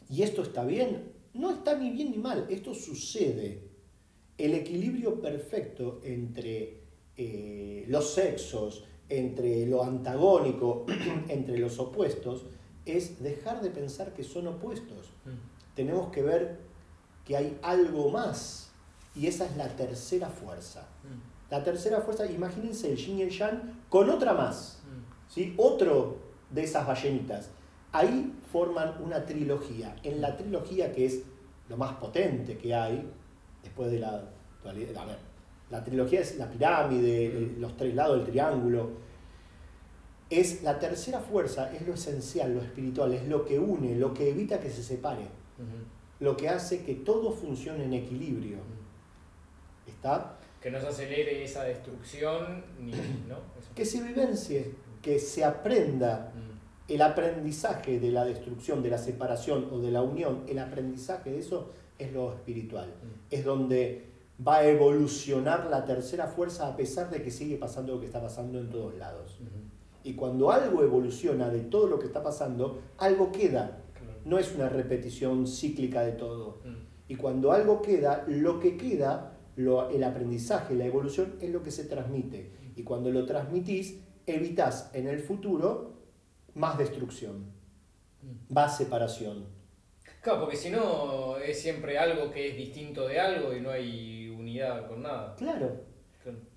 ¿Y 0.09 0.23
esto 0.23 0.41
está 0.41 0.65
bien? 0.65 1.11
No 1.33 1.51
está 1.51 1.77
ni 1.77 1.91
bien 1.91 2.11
ni 2.11 2.17
mal, 2.17 2.47
esto 2.49 2.73
sucede. 2.73 3.64
El 4.37 4.53
equilibrio 4.53 5.21
perfecto 5.21 6.01
entre 6.03 6.81
eh, 7.17 7.85
los 7.87 8.13
sexos, 8.13 8.83
entre 9.07 9.65
lo 9.65 9.83
antagónico, 9.83 10.85
entre 11.29 11.57
los 11.57 11.79
opuestos, 11.79 12.45
es 12.85 13.21
dejar 13.21 13.61
de 13.61 13.69
pensar 13.69 14.13
que 14.13 14.23
son 14.23 14.47
opuestos. 14.47 15.11
Mm. 15.25 15.75
Tenemos 15.75 16.11
que 16.11 16.21
ver 16.21 16.59
que 17.23 17.37
hay 17.37 17.57
algo 17.61 18.09
más 18.09 18.71
y 19.15 19.27
esa 19.27 19.45
es 19.45 19.55
la 19.57 19.69
tercera 19.69 20.29
fuerza. 20.29 20.87
Mm. 21.03 21.51
La 21.51 21.63
tercera 21.63 22.01
fuerza, 22.01 22.29
imagínense 22.29 22.91
el 22.91 22.97
yin 22.97 23.19
y 23.19 23.21
el 23.23 23.29
yang 23.29 23.85
con 23.89 24.09
otra 24.09 24.33
más, 24.33 24.81
mm. 24.83 25.31
¿sí? 25.33 25.53
otro 25.57 26.17
de 26.49 26.63
esas 26.63 26.85
ballenitas. 26.85 27.49
Ahí 27.91 28.33
forman 28.51 29.01
una 29.01 29.25
trilogía. 29.25 29.95
En 30.03 30.21
la 30.21 30.35
trilogía 30.35 30.91
que 30.91 31.05
es 31.05 31.23
lo 31.69 31.77
más 31.77 31.93
potente 31.95 32.57
que 32.57 32.75
hay, 32.75 33.09
después 33.65 33.91
de 33.91 33.99
la 33.99 34.23
dualidad, 34.63 34.97
a 34.97 35.05
ver, 35.05 35.17
la 35.69 35.83
trilogía 35.83 36.21
es 36.21 36.37
la 36.37 36.49
pirámide, 36.49 37.29
mm. 37.29 37.59
los 37.59 37.75
tres 37.75 37.93
lados 37.93 38.17
del 38.17 38.27
triángulo, 38.27 38.91
es 40.29 40.63
la 40.63 40.79
tercera 40.79 41.19
fuerza, 41.19 41.73
es 41.73 41.85
lo 41.85 41.93
esencial, 41.93 42.53
lo 42.53 42.61
espiritual, 42.61 43.13
es 43.13 43.27
lo 43.27 43.43
que 43.43 43.59
une, 43.59 43.95
lo 43.95 44.13
que 44.13 44.29
evita 44.29 44.59
que 44.59 44.69
se 44.69 44.83
separe, 44.83 45.27
lo 46.19 46.37
que 46.37 46.49
hace 46.49 46.83
que 46.83 46.95
todo 46.95 47.31
funcione 47.31 47.83
en 47.83 47.93
equilibrio. 47.93 48.57
¿Está? 49.85 50.37
Que 50.61 50.71
no 50.71 50.79
se 50.79 50.87
acelere 50.87 51.43
esa 51.43 51.63
destrucción, 51.63 52.63
ni, 52.79 52.91
¿no? 53.27 53.37
Que 53.75 53.85
se 53.85 54.01
vivencie, 54.01 54.71
que 55.01 55.19
se 55.19 55.43
aprenda 55.43 56.31
mm. 56.33 56.91
el 56.91 57.01
aprendizaje 57.03 57.99
de 57.99 58.11
la 58.11 58.25
destrucción, 58.25 58.81
de 58.81 58.89
la 58.89 58.97
separación 58.97 59.69
o 59.71 59.79
de 59.79 59.91
la 59.91 60.01
unión, 60.01 60.43
el 60.47 60.57
aprendizaje 60.57 61.31
de 61.31 61.39
eso 61.39 61.71
es 61.97 62.13
lo 62.13 62.33
espiritual. 62.33 62.87
Mm. 62.87 63.33
Es 63.33 63.45
donde 63.45 64.05
va 64.45 64.57
a 64.57 64.67
evolucionar 64.67 65.67
la 65.69 65.85
tercera 65.85 66.27
fuerza 66.27 66.67
a 66.67 66.75
pesar 66.75 67.09
de 67.09 67.21
que 67.21 67.31
sigue 67.31 67.57
pasando 67.57 67.93
lo 67.93 67.99
que 67.99 68.07
está 68.07 68.21
pasando 68.21 68.59
en 68.59 68.69
todos 68.69 68.95
lados. 68.95 69.39
Y 70.03 70.13
cuando 70.13 70.51
algo 70.51 70.83
evoluciona 70.83 71.49
de 71.49 71.61
todo 71.61 71.87
lo 71.87 71.99
que 71.99 72.05
está 72.07 72.21
pasando, 72.21 72.81
algo 72.97 73.31
queda. 73.31 73.81
No 74.23 74.39
es 74.39 74.53
una 74.55 74.69
repetición 74.69 75.47
cíclica 75.47 76.01
de 76.01 76.13
todo. 76.13 76.59
Mm. 76.65 76.85
Y 77.07 77.15
cuando 77.15 77.51
algo 77.51 77.81
queda, 77.81 78.25
lo 78.27 78.59
que 78.59 78.75
queda 78.77 79.35
el 79.57 80.03
aprendizaje, 80.03 80.75
la 80.75 80.85
evolución 80.85 81.35
es 81.39 81.49
lo 81.51 81.63
que 81.63 81.71
se 81.71 81.85
transmite. 81.85 82.51
Y 82.75 82.83
cuando 82.83 83.09
lo 83.11 83.25
transmitís, 83.25 83.99
evitas 84.25 84.89
en 84.93 85.07
el 85.07 85.19
futuro 85.19 85.93
más 86.55 86.77
destrucción, 86.77 87.51
mm. 88.21 88.53
más 88.53 88.77
separación. 88.77 89.45
Claro, 90.25 90.39
porque 90.39 90.55
si 90.55 90.71
no 90.71 91.37
es 91.37 91.61
siempre 91.61 91.99
algo 91.99 92.31
que 92.31 92.49
es 92.49 92.57
distinto 92.57 93.07
de 93.07 93.19
algo 93.19 93.55
y 93.55 93.61
no 93.61 93.69
hay 93.69 94.27
unidad 94.29 94.87
con 94.87 95.03
nada. 95.03 95.35
Claro. 95.35 95.83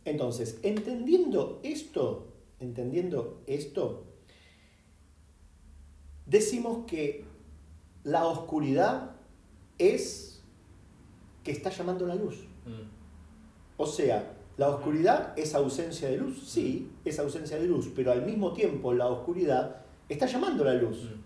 Entonces, 0.07 0.59
entendiendo 0.62 1.61
esto, 1.62 2.33
entendiendo 2.61 3.42
esto, 3.46 4.07
decimos 6.24 6.87
que 6.87 7.26
la 8.04 8.26
oscuridad 8.26 9.16
es 9.76 10.42
que 11.44 11.50
está 11.50 11.68
llamando 11.68 12.07
la 12.07 12.14
luz. 12.14 12.48
Mm. 12.64 12.88
O 13.76 13.85
sea, 13.85 14.33
¿la 14.57 14.70
oscuridad 14.70 15.38
es 15.38 15.54
ausencia 15.54 16.09
de 16.09 16.16
luz? 16.16 16.42
Sí, 16.48 16.90
es 17.04 17.18
ausencia 17.18 17.59
de 17.59 17.66
luz, 17.66 17.92
pero 17.94 18.12
al 18.12 18.24
mismo 18.24 18.54
tiempo 18.54 18.94
la 18.94 19.09
oscuridad 19.09 19.83
está 20.09 20.24
llamando 20.24 20.64
la 20.64 20.72
luz. 20.72 21.04
Mm. 21.04 21.17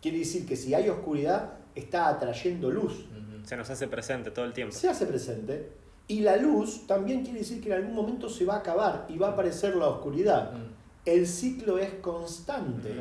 Quiere 0.00 0.18
decir 0.18 0.46
que 0.46 0.56
si 0.56 0.74
hay 0.74 0.88
oscuridad, 0.88 1.54
está 1.74 2.08
atrayendo 2.08 2.70
luz. 2.70 3.06
Se 3.44 3.56
nos 3.56 3.70
hace 3.70 3.86
presente 3.86 4.30
todo 4.30 4.44
el 4.44 4.52
tiempo. 4.52 4.74
Se 4.74 4.88
hace 4.88 5.06
presente. 5.06 5.70
Y 6.08 6.20
la 6.20 6.36
luz 6.36 6.86
también 6.86 7.24
quiere 7.24 7.40
decir 7.40 7.60
que 7.60 7.68
en 7.68 7.74
algún 7.74 7.94
momento 7.94 8.28
se 8.28 8.44
va 8.44 8.54
a 8.54 8.58
acabar 8.58 9.06
y 9.08 9.18
va 9.18 9.28
a 9.28 9.30
aparecer 9.32 9.74
la 9.76 9.88
oscuridad. 9.88 10.52
Mm. 10.52 10.72
El 11.04 11.26
ciclo 11.26 11.78
es 11.78 11.94
constante. 11.94 12.92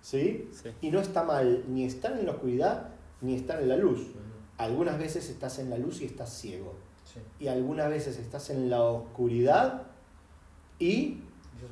¿Sí? 0.00 0.48
Y 0.80 0.90
no 0.90 1.00
está 1.00 1.24
mal 1.24 1.64
ni 1.68 1.84
estar 1.84 2.16
en 2.16 2.26
la 2.26 2.32
oscuridad 2.32 2.90
ni 3.20 3.34
estar 3.34 3.60
en 3.60 3.68
la 3.68 3.76
luz. 3.76 4.06
Algunas 4.58 4.98
veces 4.98 5.28
estás 5.28 5.58
en 5.58 5.70
la 5.70 5.78
luz 5.78 6.00
y 6.00 6.04
estás 6.04 6.32
ciego. 6.32 6.74
Y 7.40 7.48
algunas 7.48 7.88
veces 7.88 8.18
estás 8.18 8.50
en 8.50 8.70
la 8.70 8.82
oscuridad 8.82 9.84
y... 10.78 11.22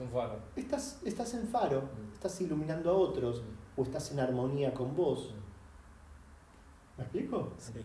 un 0.01 0.09
faro. 0.13 0.39
Estás, 0.57 0.99
estás 1.05 1.35
en 1.35 1.47
faro, 1.47 1.83
estás 2.13 2.41
iluminando 2.41 2.91
a 2.91 2.95
otros. 2.95 3.43
O 3.77 3.83
estás 3.83 4.13
en 4.13 4.21
armonía 4.21 4.73
con 4.73 4.95
vos. 4.95 5.33
Mm. 5.33 6.99
¿Me 6.99 7.05
explico? 7.05 7.53
Sí. 7.59 7.81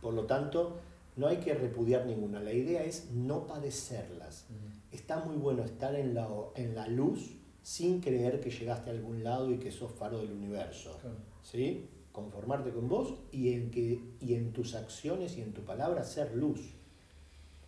Por 0.00 0.14
lo 0.14 0.24
tanto, 0.24 0.78
no 1.16 1.26
hay 1.26 1.38
que 1.38 1.54
repudiar 1.54 2.06
ninguna. 2.06 2.40
La 2.40 2.52
idea 2.52 2.82
es 2.82 3.10
no 3.12 3.46
padecerlas. 3.46 4.46
Está 4.92 5.24
muy 5.24 5.36
bueno 5.36 5.62
estar 5.62 5.94
en 5.94 6.14
la, 6.14 6.28
en 6.54 6.74
la 6.74 6.86
luz 6.88 7.36
sin 7.62 8.00
creer 8.00 8.40
que 8.40 8.50
llegaste 8.50 8.90
a 8.90 8.92
algún 8.92 9.22
lado 9.22 9.50
y 9.50 9.58
que 9.58 9.70
sos 9.70 9.92
faro 9.92 10.18
del 10.18 10.32
universo. 10.32 10.98
¿Sí? 11.42 11.88
conformarte 12.12 12.70
con 12.70 12.88
vos 12.88 13.14
y 13.30 13.52
en, 13.52 13.70
que, 13.70 14.00
y 14.20 14.34
en 14.34 14.52
tus 14.52 14.74
acciones 14.74 15.36
y 15.36 15.42
en 15.42 15.52
tu 15.52 15.62
palabra 15.62 16.04
ser 16.04 16.34
luz. 16.34 16.74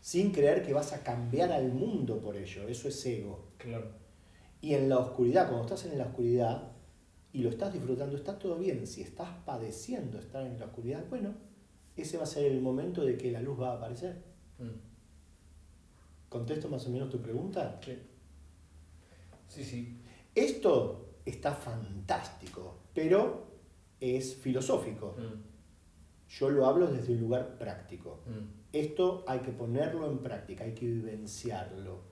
Sin 0.01 0.33
creer 0.33 0.65
que 0.65 0.73
vas 0.73 0.93
a 0.93 1.03
cambiar 1.03 1.53
al 1.53 1.73
mundo 1.73 2.19
por 2.19 2.37
ello. 2.37 2.67
Eso 2.67 2.89
es 2.89 3.07
ego. 3.07 3.45
Claro. 3.57 4.02
Y 4.63 4.75
en 4.75 4.89
la 4.89 4.99
oscuridad, 4.99 5.49
cuando 5.49 5.67
estás 5.67 5.85
en 5.91 5.99
la 5.99 6.05
oscuridad 6.05 6.71
y 7.33 7.43
lo 7.43 7.51
estás 7.51 7.73
disfrutando, 7.73 8.17
está 8.17 8.39
todo 8.39 8.59
bien. 8.59 8.87
Si 8.87 9.03
estás 9.03 9.29
padeciendo 9.45 10.19
estar 10.19 10.47
en 10.47 10.59
la 10.59 10.67
oscuridad, 10.67 11.05
bueno, 11.11 11.35
ese 11.97 12.17
va 12.17 12.23
a 12.23 12.27
ser 12.27 12.47
el 12.47 12.61
momento 12.63 13.05
de 13.05 13.19
que 13.19 13.33
la 13.33 13.43
luz 13.43 13.61
va 13.61 13.73
a 13.73 13.77
aparecer. 13.77 14.23
Mm. 14.59 14.93
¿Contesto 16.29 16.69
más 16.69 16.87
o 16.87 16.91
menos 16.91 17.11
tu 17.11 17.21
pregunta? 17.21 17.81
Sí. 17.85 17.99
Sí, 19.49 19.65
sí. 19.65 20.01
Esto 20.33 21.17
está 21.27 21.55
fantástico, 21.55 22.83
pero 22.95 23.49
es 23.99 24.37
filosófico. 24.37 25.17
Mm. 25.19 25.43
Yo 26.29 26.51
lo 26.51 26.67
hablo 26.67 26.87
desde 26.87 27.15
un 27.15 27.21
lugar 27.21 27.59
práctico. 27.59 28.21
Mm. 28.27 28.63
Esto 28.73 29.25
hay 29.27 29.41
que 29.41 29.51
ponerlo 29.51 30.09
en 30.09 30.19
práctica, 30.19 30.63
hay 30.63 30.73
que 30.73 30.87
vivenciarlo, 30.87 32.12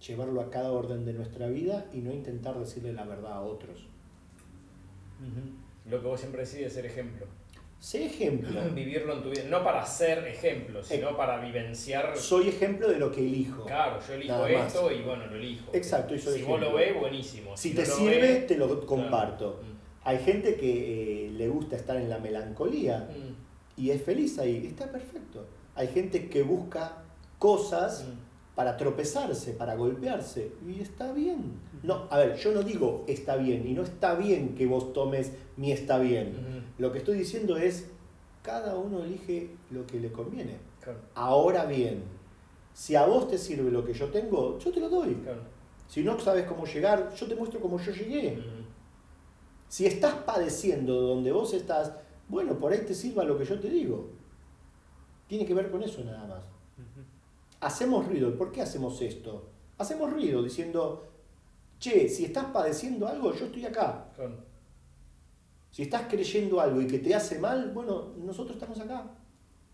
llevarlo 0.00 0.40
a 0.40 0.50
cada 0.50 0.72
orden 0.72 1.04
de 1.04 1.12
nuestra 1.12 1.48
vida 1.48 1.86
y 1.92 1.98
no 1.98 2.12
intentar 2.12 2.58
decirle 2.58 2.92
la 2.92 3.04
verdad 3.04 3.32
a 3.32 3.40
otros. 3.40 3.86
Lo 5.88 6.00
que 6.00 6.06
vos 6.06 6.20
siempre 6.20 6.44
decís 6.44 6.60
es 6.60 6.72
ser 6.72 6.86
ejemplo. 6.86 7.26
Sé 7.78 8.06
ejemplo. 8.06 8.60
Vivirlo 8.74 9.14
en 9.14 9.22
tu 9.22 9.30
vida. 9.30 9.44
No 9.48 9.62
para 9.62 9.84
ser 9.84 10.26
ejemplo, 10.26 10.82
sino 10.82 11.10
eh, 11.10 11.14
para 11.16 11.38
vivenciar. 11.38 12.16
Soy 12.16 12.48
ejemplo 12.48 12.88
de 12.88 12.98
lo 12.98 13.12
que 13.12 13.20
elijo. 13.20 13.64
Claro, 13.64 14.00
yo 14.06 14.14
elijo 14.14 14.46
esto 14.46 14.90
y 14.90 15.02
bueno, 15.02 15.26
lo 15.26 15.36
elijo. 15.36 15.70
Exacto, 15.72 16.14
y 16.14 16.18
Si 16.18 16.42
vos 16.42 16.60
lo 16.60 16.74
ves, 16.74 16.98
buenísimo. 16.98 17.56
Si, 17.56 17.74
te 17.74 17.84
sirve, 17.84 18.44
te 18.48 18.56
lo 18.56 18.84
comparto. 18.86 19.60
Mm. 19.62 19.76
Hay 20.08 20.18
gente 20.18 20.56
que 20.56 21.26
eh, 21.26 21.30
le 21.30 21.48
gusta 21.48 21.76
estar 21.76 21.96
en 21.96 22.08
la 22.08 22.18
melancolía 22.18 23.08
mm. 23.10 23.80
y 23.80 23.90
es 23.90 24.02
feliz 24.02 24.38
ahí, 24.38 24.66
está 24.66 24.90
perfecto. 24.90 25.46
Hay 25.74 25.88
gente 25.88 26.28
que 26.28 26.42
busca 26.42 27.02
cosas 27.38 28.04
mm. 28.04 28.25
Para 28.56 28.76
tropezarse, 28.78 29.52
para 29.52 29.76
golpearse, 29.76 30.50
y 30.66 30.80
está 30.80 31.12
bien. 31.12 31.60
No, 31.82 32.08
a 32.10 32.18
ver, 32.18 32.36
yo 32.36 32.52
no 32.52 32.62
digo 32.62 33.04
está 33.06 33.36
bien, 33.36 33.68
y 33.68 33.74
no 33.74 33.82
está 33.82 34.14
bien 34.14 34.54
que 34.54 34.66
vos 34.66 34.94
tomes 34.94 35.30
mi 35.58 35.70
está 35.70 35.98
bien. 35.98 36.64
Lo 36.78 36.90
que 36.90 36.98
estoy 36.98 37.18
diciendo 37.18 37.58
es, 37.58 37.90
cada 38.42 38.76
uno 38.76 39.04
elige 39.04 39.50
lo 39.70 39.86
que 39.86 40.00
le 40.00 40.10
conviene. 40.10 40.56
Ahora 41.14 41.66
bien, 41.66 42.02
si 42.72 42.96
a 42.96 43.04
vos 43.04 43.28
te 43.28 43.36
sirve 43.36 43.70
lo 43.70 43.84
que 43.84 43.92
yo 43.92 44.06
tengo, 44.06 44.58
yo 44.58 44.72
te 44.72 44.80
lo 44.80 44.88
doy. 44.88 45.18
Si 45.86 46.02
no 46.02 46.18
sabes 46.18 46.46
cómo 46.46 46.64
llegar, 46.64 47.14
yo 47.14 47.26
te 47.26 47.34
muestro 47.34 47.60
cómo 47.60 47.78
yo 47.78 47.92
llegué. 47.92 48.42
Si 49.68 49.84
estás 49.84 50.14
padeciendo 50.14 51.02
donde 51.02 51.30
vos 51.30 51.52
estás, 51.52 51.92
bueno, 52.26 52.58
por 52.58 52.72
ahí 52.72 52.80
te 52.86 52.94
sirva 52.94 53.22
lo 53.22 53.36
que 53.36 53.44
yo 53.44 53.60
te 53.60 53.68
digo. 53.68 54.08
Tiene 55.28 55.44
que 55.44 55.52
ver 55.52 55.70
con 55.70 55.82
eso 55.82 56.02
nada 56.04 56.26
más. 56.26 56.55
Hacemos 57.60 58.06
ruido. 58.06 58.36
¿Por 58.36 58.52
qué 58.52 58.62
hacemos 58.62 59.00
esto? 59.02 59.48
Hacemos 59.78 60.12
ruido 60.12 60.42
diciendo, 60.42 61.04
che, 61.78 62.08
si 62.08 62.24
estás 62.24 62.46
padeciendo 62.46 63.06
algo, 63.06 63.32
yo 63.34 63.46
estoy 63.46 63.66
acá. 63.66 64.08
Si 65.70 65.82
estás 65.82 66.02
creyendo 66.08 66.60
algo 66.60 66.80
y 66.80 66.86
que 66.86 66.98
te 66.98 67.14
hace 67.14 67.38
mal, 67.38 67.72
bueno, 67.72 68.14
nosotros 68.16 68.56
estamos 68.56 68.80
acá. 68.80 69.10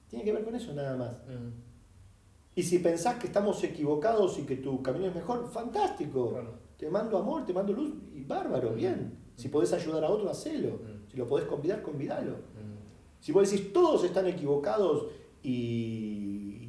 Tiene 0.09 0.25
que 0.25 0.33
ver 0.33 0.45
con 0.45 0.55
eso 0.55 0.75
nada 0.75 0.97
más. 0.97 1.17
Y 2.55 2.63
si 2.63 2.81
pensás 2.81 3.17
que 3.17 3.29
estamos 3.29 3.63
equivocados 3.65 4.39
y 4.39 4.43
que 4.43 4.57
tu 4.57 4.83
camino 4.83 5.07
es 5.07 5.15
mejor, 5.15 5.49
fantástico. 5.51 6.39
Te 6.77 6.91
mando 6.91 7.17
amor, 7.17 7.47
te 7.47 7.53
mando 7.53 7.73
luz 7.73 7.95
y 8.13 8.25
bárbaro, 8.25 8.75
bien. 8.75 9.17
Si 9.37 9.49
podés 9.49 9.73
ayudar 9.73 10.05
a 10.05 10.11
otro, 10.11 10.29
hacelo. 10.29 10.71
Mm. 10.71 11.11
Si 11.11 11.17
lo 11.17 11.27
podés 11.27 11.47
convidar, 11.47 11.83
convidalo. 11.83 12.33
Mm. 12.33 13.21
Si 13.21 13.33
vos 13.33 13.51
decís 13.51 13.73
todos 13.73 14.05
están 14.05 14.27
equivocados 14.27 15.07
y 15.43 16.12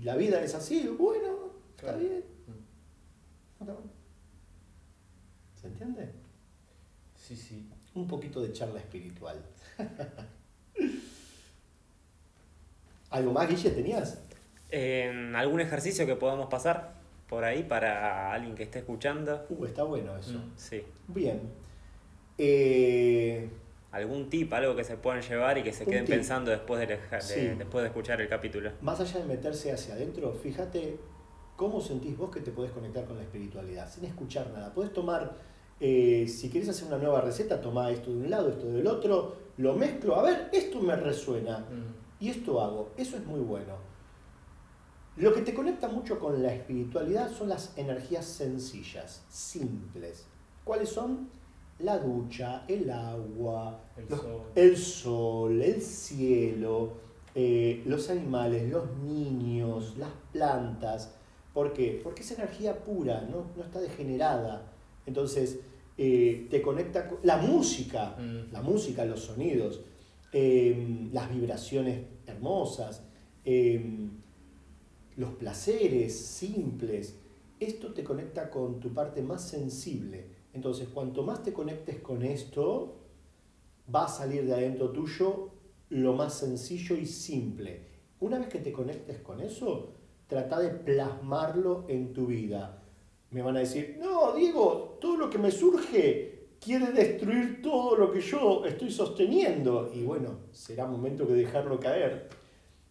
la 0.03 0.15
vida 0.15 0.43
es 0.43 0.53
así, 0.55 0.87
bueno, 0.87 1.51
está 1.75 1.95
bien. 1.95 2.23
Mm. 2.47 3.63
¿Se 5.59 5.67
entiende? 5.67 6.11
Sí, 7.15 7.35
sí. 7.35 7.69
Un 7.95 8.07
poquito 8.07 8.41
de 8.41 8.51
charla 8.51 8.79
espiritual. 8.79 9.41
¿Algo 13.09 13.31
más, 13.31 13.47
Guille, 13.47 13.69
tenías? 13.69 14.19
¿Algún 15.35 15.61
ejercicio 15.61 16.05
que 16.05 16.15
podamos 16.15 16.47
pasar 16.47 16.95
por 17.29 17.43
ahí 17.45 17.63
para 17.63 18.33
alguien 18.33 18.55
que 18.55 18.63
esté 18.63 18.79
escuchando? 18.79 19.45
Uh, 19.49 19.65
está 19.65 19.83
bueno 19.83 20.17
eso. 20.17 20.33
Mm, 20.33 20.51
sí. 20.57 20.83
Bien. 21.07 21.39
Eh, 22.37 23.47
¿Algún 23.93 24.27
tip, 24.27 24.51
algo 24.53 24.75
que 24.75 24.83
se 24.83 24.97
puedan 24.97 25.21
llevar 25.21 25.55
y 25.59 25.61
que 25.61 25.71
se 25.71 25.85
queden 25.85 26.05
pensando 26.05 26.49
después 26.49 26.79
de, 26.79 26.87
después 26.87 27.83
de 27.83 27.87
escuchar 27.87 28.19
el 28.21 28.27
capítulo? 28.27 28.71
Más 28.81 28.99
allá 28.99 29.19
de 29.19 29.25
meterse 29.25 29.71
hacia 29.71 29.93
adentro, 29.93 30.33
fíjate 30.33 30.97
cómo 31.55 31.79
sentís 31.79 32.17
vos 32.17 32.31
que 32.31 32.39
te 32.39 32.49
podés 32.49 32.71
conectar 32.71 33.05
con 33.05 33.17
la 33.17 33.21
espiritualidad, 33.21 33.87
sin 33.87 34.05
escuchar 34.05 34.49
nada. 34.49 34.73
Puedes 34.73 34.93
tomar, 34.93 35.37
eh, 35.79 36.25
si 36.27 36.49
quieres 36.49 36.69
hacer 36.69 36.87
una 36.87 36.97
nueva 36.97 37.21
receta, 37.21 37.61
toma 37.61 37.91
esto 37.91 38.09
de 38.09 38.17
un 38.17 38.31
lado, 38.31 38.49
esto 38.49 38.65
del 38.65 38.87
otro, 38.87 39.35
lo 39.57 39.75
mezclo, 39.75 40.15
a 40.15 40.23
ver, 40.23 40.49
esto 40.51 40.79
me 40.79 40.95
resuena 40.95 41.59
mm. 41.59 42.23
y 42.23 42.29
esto 42.31 42.61
hago. 42.61 42.93
Eso 42.97 43.15
es 43.17 43.25
muy 43.27 43.41
bueno. 43.41 43.75
Lo 45.17 45.35
que 45.35 45.43
te 45.43 45.53
conecta 45.53 45.87
mucho 45.87 46.17
con 46.19 46.41
la 46.41 46.51
espiritualidad 46.51 47.31
son 47.31 47.49
las 47.49 47.77
energías 47.77 48.25
sencillas, 48.25 49.23
simples. 49.29 50.25
¿Cuáles 50.63 50.89
son? 50.89 51.29
La 51.79 51.97
ducha, 51.97 52.63
el 52.67 52.89
agua, 52.89 53.79
el, 54.55 54.77
sol. 54.77 55.61
el 55.61 55.81
cielo, 55.81 56.93
eh, 57.35 57.81
los 57.85 58.09
animales, 58.09 58.69
los 58.69 58.95
niños, 58.97 59.97
las 59.97 60.11
plantas. 60.31 61.15
¿Por 61.53 61.73
qué? 61.73 61.99
Porque 62.03 62.21
es 62.21 62.31
energía 62.31 62.83
pura, 62.83 63.27
no, 63.29 63.47
no 63.55 63.63
está 63.63 63.79
degenerada. 63.79 64.71
Entonces, 65.05 65.59
eh, 65.97 66.47
te 66.49 66.61
conecta 66.61 67.07
con 67.07 67.19
la 67.23 67.37
música, 67.37 68.15
mm. 68.17 68.53
la 68.53 68.61
música, 68.61 69.03
los 69.05 69.21
sonidos, 69.21 69.81
eh, 70.31 71.09
las 71.11 71.29
vibraciones 71.29 72.05
hermosas 72.25 73.03
los 75.17 75.31
placeres 75.31 76.17
simples, 76.17 77.15
esto 77.59 77.93
te 77.93 78.03
conecta 78.03 78.49
con 78.49 78.79
tu 78.79 78.93
parte 78.93 79.21
más 79.21 79.47
sensible. 79.47 80.25
Entonces, 80.53 80.87
cuanto 80.87 81.23
más 81.23 81.43
te 81.43 81.51
conectes 81.51 81.99
con 81.99 82.23
esto, 82.23 82.95
va 83.93 84.05
a 84.05 84.07
salir 84.07 84.45
de 84.45 84.53
adentro 84.53 84.91
tuyo 84.91 85.49
lo 85.89 86.13
más 86.13 86.33
sencillo 86.35 86.95
y 86.95 87.05
simple. 87.05 87.87
Una 88.19 88.39
vez 88.39 88.47
que 88.47 88.59
te 88.59 88.71
conectes 88.71 89.19
con 89.19 89.41
eso, 89.41 89.93
trata 90.27 90.59
de 90.59 90.69
plasmarlo 90.69 91.85
en 91.87 92.13
tu 92.13 92.27
vida. 92.27 92.81
Me 93.31 93.41
van 93.41 93.57
a 93.57 93.61
decir, 93.61 93.97
no, 93.99 94.33
Diego, 94.33 94.97
todo 95.01 95.17
lo 95.17 95.29
que 95.29 95.39
me 95.39 95.51
surge 95.51 96.33
quiere 96.59 96.91
destruir 96.91 97.61
todo 97.61 97.95
lo 97.95 98.11
que 98.11 98.21
yo 98.21 98.63
estoy 98.65 98.91
sosteniendo. 98.91 99.91
Y 99.93 100.03
bueno, 100.03 100.39
será 100.51 100.85
momento 100.85 101.25
de 101.25 101.35
dejarlo 101.35 101.79
caer. 101.79 102.29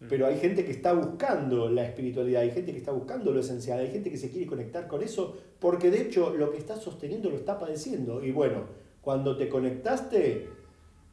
Pero 0.09 0.27
hay 0.27 0.37
gente 0.37 0.65
que 0.65 0.71
está 0.71 0.93
buscando 0.93 1.69
la 1.69 1.85
espiritualidad, 1.85 2.41
hay 2.41 2.51
gente 2.51 2.71
que 2.71 2.77
está 2.77 2.91
buscando 2.91 3.31
lo 3.31 3.39
esencial, 3.39 3.79
hay 3.79 3.91
gente 3.91 4.11
que 4.11 4.17
se 4.17 4.29
quiere 4.29 4.45
conectar 4.45 4.87
con 4.87 5.01
eso, 5.01 5.37
porque 5.59 5.89
de 5.89 6.01
hecho 6.01 6.35
lo 6.35 6.51
que 6.51 6.57
está 6.57 6.75
sosteniendo 6.75 7.29
lo 7.29 7.37
está 7.37 7.57
padeciendo. 7.57 8.23
Y 8.23 8.31
bueno, 8.31 8.63
cuando 9.01 9.37
te 9.37 9.47
conectaste, 9.47 10.49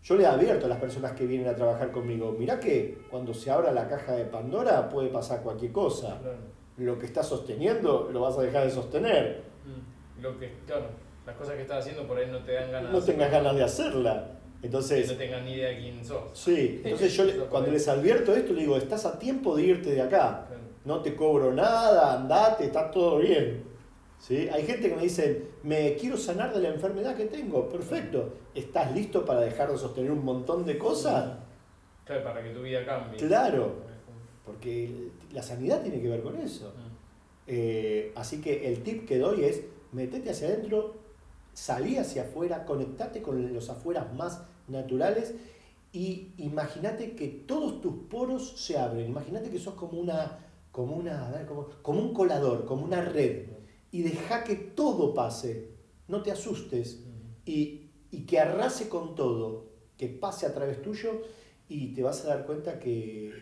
yo 0.03 0.17
le 0.17 0.27
advierto 0.27 0.67
a 0.67 0.69
las 0.69 0.79
personas 0.79 1.13
que 1.13 1.27
vienen 1.27 1.49
a 1.49 1.55
trabajar 1.55 1.93
conmigo, 1.93 2.33
mirá 2.33 2.59
que 2.59 2.99
cuando 3.11 3.35
se 3.35 3.51
abra 3.51 3.71
la 3.73 3.87
caja 3.87 4.13
de 4.13 4.25
Pandora 4.25 4.89
puede 4.89 5.09
pasar 5.09 5.43
cualquier 5.43 5.73
cosa. 5.73 6.21
Lo 6.77 6.99
que 6.99 7.07
estás 7.07 7.27
sosteniendo 7.27 8.09
lo 8.11 8.23
vas 8.23 8.39
a 8.39 8.43
dejar 8.43 8.65
de 8.65 8.71
sostener. 8.71 9.43
Mm. 9.65 10.23
Lo 10.23 10.39
que, 10.39 10.53
claro, 10.67 10.87
las 11.27 11.37
cosas 11.37 11.55
que 11.55 11.63
estás 11.63 11.81
haciendo 11.81 12.09
por 12.09 12.17
ahí 12.17 12.31
no 12.31 12.43
te 12.43 12.53
dan 12.53 12.73
ganas. 12.73 12.93
No 12.93 13.01
tengas 13.03 13.31
ganas 13.31 13.55
de 13.55 13.65
hacerla. 13.65 14.40
Entonces, 14.63 15.07
que 15.07 15.13
no 15.13 15.19
tengan 15.19 15.45
ni 15.45 15.55
idea 15.55 15.69
de 15.71 15.79
quién 15.79 16.05
sos. 16.05 16.39
Sí, 16.39 16.81
entonces 16.85 17.15
yo 17.15 17.47
cuando 17.51 17.71
les 17.71 17.89
advierto 17.89 18.35
esto, 18.35 18.53
le 18.53 18.61
digo, 18.61 18.77
estás 18.77 19.07
a 19.07 19.19
tiempo 19.19 19.57
de 19.57 19.63
irte 19.63 19.91
de 19.93 20.03
acá. 20.03 20.47
No 20.85 21.01
te 21.01 21.15
cobro 21.15 21.53
nada, 21.53 22.15
andate, 22.15 22.65
está 22.65 22.91
todo 22.91 23.19
bien. 23.19 23.65
¿Sí? 24.19 24.49
Hay 24.53 24.67
gente 24.67 24.91
que 24.91 24.97
me 24.97 25.03
dice, 25.03 25.47
me 25.63 25.95
quiero 25.95 26.17
sanar 26.17 26.53
de 26.53 26.61
la 26.61 26.69
enfermedad 26.69 27.17
que 27.17 27.25
tengo. 27.27 27.69
Perfecto. 27.69 28.35
¿Estás 28.55 28.95
listo 28.95 29.25
para 29.25 29.41
dejar 29.41 29.73
de 29.73 29.79
sostener 29.79 30.11
un 30.11 30.25
montón 30.25 30.67
de 30.67 30.77
cosas? 30.77 31.39
Claro, 32.05 32.25
para 32.25 32.43
que 32.43 32.51
tu 32.51 32.63
vida 32.63 32.85
cambie. 32.85 33.19
Claro, 33.19 33.73
porque 34.45 35.11
la 35.33 35.43
sanidad 35.43 35.83
tiene 35.83 36.01
que 36.03 36.09
ver 36.09 36.23
con 36.23 36.37
eso. 36.37 36.73
Eh, 37.47 38.13
así 38.15 38.41
que 38.41 38.69
el 38.69 38.83
tip 38.83 39.07
que 39.07 39.19
doy 39.19 39.45
es, 39.45 39.63
metete 39.93 40.31
hacia 40.31 40.49
adentro, 40.49 40.97
salí 41.53 41.97
hacia 41.97 42.23
afuera, 42.23 42.65
conectate 42.65 43.23
con 43.23 43.53
los 43.53 43.71
afueras 43.71 44.13
más 44.15 44.43
naturales 44.69 45.35
y 45.93 46.33
imagínate 46.39 47.17
que 47.17 47.29
todos 47.29 47.81
tus 47.81 47.95
poros 48.09 48.61
se 48.61 48.79
abren. 48.79 49.07
Imagínate 49.07 49.51
que 49.51 49.59
sos 49.59 49.75
como 49.75 49.99
una, 50.01 50.39
como 50.71 50.97
una, 50.97 51.45
como, 51.47 51.69
como 51.83 52.01
un 52.01 52.15
colador, 52.15 52.65
como 52.65 52.85
una 52.85 53.03
red. 53.03 53.49
Y 53.91 54.03
deja 54.03 54.45
que 54.45 54.55
todo 54.55 55.15
pase. 55.15 55.71
No 56.07 56.23
te 56.23 56.31
asustes. 56.31 57.01
Y, 57.45 57.91
y 58.11 58.25
que 58.25 58.39
arrase 58.39 58.89
con 58.89 59.17
todo. 59.17 59.71
Que 59.97 60.09
pase 60.09 60.47
a 60.47 60.55
través 60.55 60.81
tuyo 60.81 61.23
y 61.69 61.95
te 61.95 62.03
vas 62.03 62.25
a 62.25 62.29
dar 62.29 62.47
cuenta 62.47 62.79
que... 62.79 63.33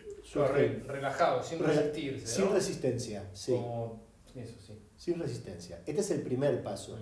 relajado, 0.85 1.41
sin 1.41 1.59
resistirse. 1.59 2.27
Sin 2.27 2.51
resistencia, 2.51 3.29
sí. 3.33 3.55
Sin 4.95 5.19
resistencia. 5.19 5.81
Este 5.85 6.01
es 6.01 6.11
el 6.11 6.21
primer 6.21 6.61
paso. 6.61 6.97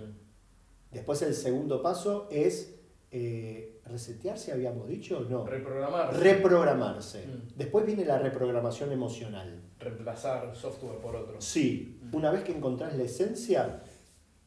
Después 0.90 1.20
el 1.22 1.34
segundo 1.34 1.82
paso 1.82 2.28
es 2.30 2.78
eh, 3.10 3.80
resetearse, 3.86 4.52
habíamos 4.52 4.88
dicho, 4.88 5.26
no. 5.28 5.46
Reprogramarse. 5.46 6.20
Reprogramarse. 6.20 7.26
Mm. 7.26 7.56
Después 7.56 7.86
viene 7.86 8.04
la 8.04 8.18
reprogramación 8.18 8.92
emocional. 8.92 9.62
Reemplazar 9.78 10.54
software 10.54 10.98
por 11.00 11.16
otro. 11.16 11.40
Sí, 11.40 11.98
mm. 12.02 12.14
una 12.14 12.30
vez 12.30 12.44
que 12.44 12.52
encontrás 12.52 12.96
la 12.96 13.04
esencia, 13.04 13.82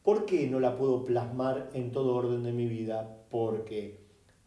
¿por 0.02 0.26
qué 0.26 0.46
no 0.48 0.60
la 0.60 0.76
puedo 0.76 1.04
plasmar 1.04 1.70
en 1.74 1.90
todo 1.90 2.14
orden 2.14 2.42
de 2.42 2.52
mi 2.52 2.66
vida? 2.66 3.24
Porque 3.30 4.02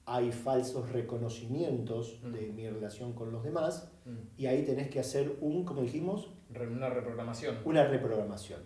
hay 0.05 0.31
falsos 0.31 0.91
reconocimientos 0.91 2.21
mm. 2.23 2.31
de 2.31 2.51
mi 2.53 2.69
relación 2.69 3.13
con 3.13 3.31
los 3.31 3.43
demás 3.43 3.91
y 4.37 4.45
ahí 4.45 4.63
tenés 4.63 4.89
que 4.89 4.99
hacer 4.99 5.37
un, 5.41 5.65
como 5.65 5.81
dijimos, 5.81 6.29
una 6.49 6.89
reprogramación. 6.89 7.57
Una 7.65 7.85
reprogramación. 7.85 8.61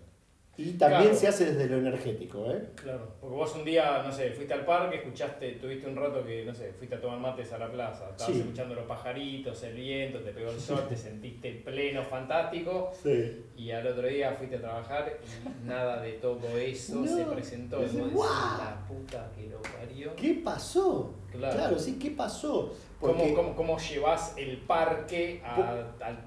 Y 0.59 0.73
también 0.73 1.15
se 1.15 1.29
hace 1.29 1.53
desde 1.53 1.69
lo 1.69 1.77
energético, 1.77 2.51
¿eh? 2.51 2.61
Claro, 2.75 3.13
porque 3.21 3.35
vos 3.35 3.55
un 3.55 3.63
día, 3.63 4.03
no 4.03 4.11
sé, 4.11 4.31
fuiste 4.31 4.53
al 4.53 4.65
parque, 4.65 4.97
escuchaste, 4.97 5.53
tuviste 5.53 5.87
un 5.87 5.95
rato 5.95 6.25
que, 6.25 6.43
no 6.43 6.53
sé, 6.53 6.73
fuiste 6.73 6.95
a 6.95 7.01
tomar 7.01 7.17
mates 7.17 7.53
a 7.53 7.57
la 7.57 7.71
plaza, 7.71 8.09
estabas 8.09 8.35
escuchando 8.35 8.75
los 8.75 8.83
pajaritos, 8.85 9.63
el 9.63 9.75
viento, 9.75 10.19
te 10.19 10.31
pegó 10.31 10.51
el 10.51 10.59
sol, 10.59 10.85
te 10.89 10.97
sentiste 10.97 11.61
pleno, 11.63 12.03
fantástico. 12.03 12.91
Sí. 13.01 13.45
Y 13.55 13.71
al 13.71 13.87
otro 13.87 14.05
día 14.05 14.33
fuiste 14.33 14.57
a 14.57 14.61
trabajar 14.61 15.17
y 15.23 15.65
nada 15.65 16.01
de 16.01 16.13
todo 16.13 16.57
eso 16.57 17.07
se 17.07 17.23
presentó. 17.23 17.81
Y 17.81 17.95
la 17.95 18.85
puta 18.85 19.31
que 19.37 19.47
lo 19.47 19.61
parió. 19.61 20.13
¿Qué 20.17 20.41
pasó? 20.43 21.15
Claro, 21.31 21.77
sí, 21.79 21.97
¿qué 21.99 22.11
pasó? 22.11 22.73
¿Cómo, 22.99 23.33
cómo, 23.33 23.55
cómo, 23.55 23.77
llevas 23.77 24.33
el 24.35 24.57
parque 24.57 25.41
a, 25.45 25.85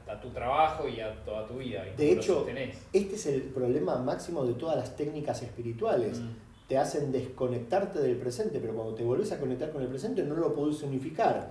a, 0.08 0.20
tu 0.20 0.30
trabajo 0.30 0.88
y 0.88 1.00
a 1.00 1.22
toda 1.22 1.46
tu 1.46 1.58
vida? 1.58 1.84
de 1.96 2.12
hecho, 2.12 2.46
este 2.92 3.14
es 3.14 3.26
el 3.26 3.42
problema 3.42 3.98
máximo 3.98 4.44
de 4.46 4.54
todas 4.54 4.76
las 4.76 4.96
técnicas 4.96 5.42
espirituales. 5.42 6.20
Mm. 6.20 6.30
Te 6.68 6.78
hacen 6.78 7.12
desconectarte 7.12 7.98
del 7.98 8.16
presente, 8.16 8.58
pero 8.58 8.74
cuando 8.74 8.94
te 8.94 9.04
volvés 9.04 9.30
a 9.32 9.38
conectar 9.38 9.70
con 9.70 9.82
el 9.82 9.88
presente 9.88 10.22
no 10.22 10.34
lo 10.34 10.54
podés 10.54 10.82
unificar. 10.82 11.50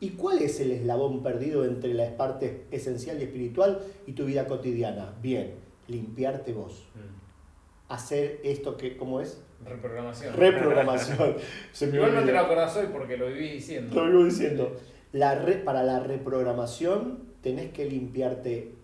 ¿Y 0.00 0.10
cuál 0.10 0.38
es 0.38 0.58
el 0.60 0.70
eslabón 0.70 1.22
perdido 1.22 1.64
entre 1.64 1.92
la 1.92 2.16
parte 2.16 2.66
esencial 2.70 3.20
y 3.20 3.24
espiritual 3.24 3.80
y 4.06 4.12
tu 4.12 4.24
vida 4.24 4.46
cotidiana? 4.46 5.14
Bien, 5.20 5.54
limpiarte 5.88 6.54
vos. 6.54 6.88
Mm. 6.94 7.92
Hacer 7.92 8.40
esto 8.42 8.78
que, 8.78 8.96
¿cómo 8.96 9.20
es? 9.20 9.42
Reprogramación. 9.64 10.36
Reprogramación. 10.36 11.36
Igual 11.92 12.14
no 12.14 12.24
te 12.24 12.32
lo 12.32 12.40
acordás 12.40 12.76
hoy 12.76 12.86
porque 12.92 13.16
lo 13.16 13.26
viví 13.26 13.50
diciendo. 13.50 13.94
Lo 13.94 14.10
vivo 14.10 14.24
diciendo. 14.24 14.76
La 15.12 15.44
para 15.64 15.82
la 15.82 16.00
reprogramación 16.00 17.32
tenés 17.42 17.72
que 17.72 17.84
limpiarte 17.84 18.74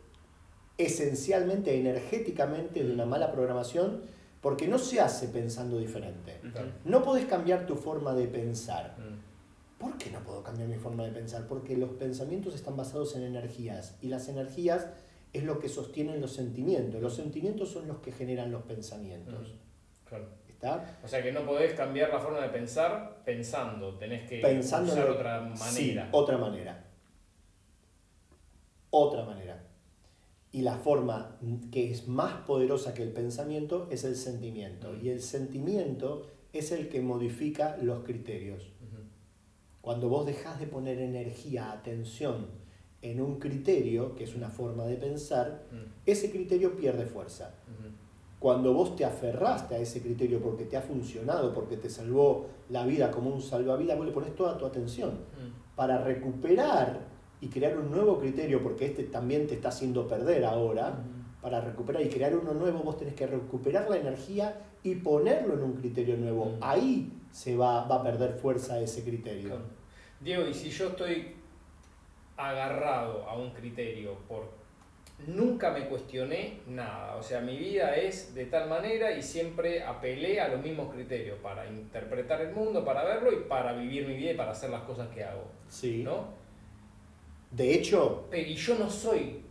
esencialmente, 0.77 1.79
energéticamente 1.79 2.85
de 2.85 2.93
una 2.93 3.07
mala 3.07 3.33
programación, 3.33 4.03
porque 4.41 4.69
no 4.69 4.79
se 4.79 5.01
hace 5.01 5.29
pensando 5.29 5.79
diferente. 5.79 6.41
No 6.85 7.03
podés 7.03 7.27
cambiar 7.27 7.67
tu 7.67 7.75
forma 7.75 8.15
de 8.15 8.29
pensar. 8.29 8.97
Mm. 8.99 9.81
¿Por 9.81 9.97
qué 9.97 10.11
no 10.11 10.21
puedo 10.21 10.43
cambiar 10.43 10.69
mi 10.69 10.77
forma 10.77 11.05
de 11.05 11.13
pensar? 11.13 11.47
Porque 11.47 11.77
los 11.77 11.91
pensamientos 11.91 12.55
están 12.55 12.77
basados 12.77 13.17
en 13.17 13.23
energías 13.23 13.97
y 14.01 14.09
las 14.09 14.29
energías 14.29 14.89
es 15.33 15.45
lo 15.45 15.59
que 15.59 15.69
sostienen 15.69 16.21
los 16.21 16.33
sentimientos. 16.33 17.01
Los 17.01 17.15
sentimientos 17.15 17.71
son 17.71 17.87
los 17.87 17.99
que 17.99 18.13
generan 18.13 18.51
los 18.51 18.63
pensamientos. 18.63 19.49
Mm. 19.49 20.09
Claro. 20.09 20.29
O 21.05 21.09
sea 21.09 21.23
que 21.23 21.33
no 21.33 21.45
podés 21.45 21.75
cambiar 21.75 22.11
la 22.11 22.19
forma 22.19 22.41
de 22.41 22.49
pensar 22.49 23.23
pensando, 23.25 23.95
tenés 23.97 24.29
que 24.29 24.41
pensando 24.41 24.93
usar 24.93 25.09
otra 25.11 25.41
manera. 25.41 25.71
Sí, 25.71 25.99
otra 26.11 26.39
manera. 26.39 26.85
Otra 28.91 29.25
manera. 29.25 29.65
Y 30.51 30.63
la 30.63 30.77
forma 30.77 31.39
que 31.71 31.93
es 31.93 32.09
más 32.09 32.33
poderosa 32.43 32.95
que 32.95 33.03
el 33.03 33.13
pensamiento 33.13 33.87
es 33.91 34.05
el 34.05 34.17
sentimiento. 34.17 34.97
Y 34.97 35.11
el 35.11 35.21
sentimiento 35.21 36.27
es 36.53 36.73
el 36.73 36.89
que 36.89 37.01
modifica 37.01 37.77
los 37.83 38.03
criterios. 38.03 38.73
Cuando 39.81 40.09
vos 40.09 40.27
dejás 40.27 40.59
de 40.59 40.67
poner 40.67 40.99
energía, 40.99 41.71
atención 41.71 42.49
en 43.01 43.21
un 43.21 43.39
criterio, 43.39 44.15
que 44.17 44.25
es 44.25 44.35
una 44.35 44.51
forma 44.51 44.85
de 44.87 44.97
pensar, 44.97 45.67
ese 46.05 46.31
criterio 46.31 46.77
pierde 46.77 47.07
fuerza. 47.07 47.55
Cuando 48.39 48.73
vos 48.73 48.95
te 48.95 49.05
aferraste 49.05 49.75
a 49.75 49.79
ese 49.79 50.01
criterio 50.01 50.41
porque 50.41 50.65
te 50.65 50.77
ha 50.77 50.83
funcionado, 50.83 51.53
porque 51.53 51.77
te 51.77 51.91
salvó 51.91 52.47
la 52.69 52.87
vida 52.87 53.11
como 53.11 53.31
un 53.31 53.43
salvavidas, 53.43 53.97
vos 53.97 54.07
le 54.07 54.13
pones 54.13 54.35
toda 54.35 54.57
tu 54.57 54.65
atención. 54.65 55.19
Para 55.75 55.99
recuperar 55.99 57.01
y 57.41 57.49
crear 57.49 57.77
un 57.77 57.91
nuevo 57.91 58.19
criterio, 58.19 58.63
porque 58.63 58.87
este 58.87 59.05
también 59.05 59.47
te 59.47 59.55
está 59.55 59.69
haciendo 59.69 60.07
perder 60.07 60.45
ahora, 60.45 61.05
para 61.43 61.61
recuperar 61.61 62.03
y 62.03 62.09
crear 62.09 62.37
uno 62.37 62.53
nuevo, 62.53 62.81
vos 62.81 62.97
tenés 62.97 63.15
que 63.15 63.27
recuperar 63.27 63.89
la 63.89 63.97
energía 63.97 64.61
y 64.83 64.97
ponerlo 64.97 65.55
en 65.55 65.63
un 65.63 65.73
criterio 65.75 66.17
nuevo. 66.17 66.57
Ahí 66.61 67.13
se 67.31 67.57
va, 67.57 67.87
va 67.87 67.97
a 67.97 68.03
perder 68.03 68.35
fuerza 68.35 68.81
ese 68.81 69.03
criterio. 69.03 69.57
Diego, 70.21 70.47
y 70.47 70.55
si 70.55 70.71
yo 70.71 70.89
estoy 70.89 71.35
agarrado 72.37 73.25
a 73.29 73.37
un 73.37 73.51
criterio 73.51 74.15
por 74.29 74.58
nunca 75.27 75.71
me 75.73 75.87
cuestioné 75.89 76.61
nada. 76.69 77.17
O 77.17 77.23
sea, 77.23 77.41
mi 77.41 77.57
vida 77.57 77.97
es 77.97 78.35
de 78.35 78.47
tal 78.47 78.69
manera 78.69 79.13
y 79.17 79.23
siempre 79.23 79.83
apelé 79.83 80.41
a 80.41 80.49
los 80.49 80.63
mismos 80.63 80.93
criterios 80.95 81.39
para 81.43 81.67
interpretar 81.67 82.41
el 82.41 82.55
mundo, 82.55 82.85
para 82.85 83.05
verlo 83.05 83.33
y 83.33 83.49
para 83.49 83.73
vivir 83.73 84.07
mi 84.07 84.17
vida 84.17 84.33
y 84.33 84.37
para 84.37 84.53
hacer 84.53 84.71
las 84.71 84.83
cosas 84.83 85.09
que 85.09 85.25
hago. 85.25 85.45
Sí. 85.69 86.03
¿No? 86.05 86.29
De 87.51 87.75
hecho. 87.75 88.27
Pero, 88.31 88.49
y 88.49 88.55
yo 88.55 88.79
no 88.79 88.89
soy. 88.89 89.43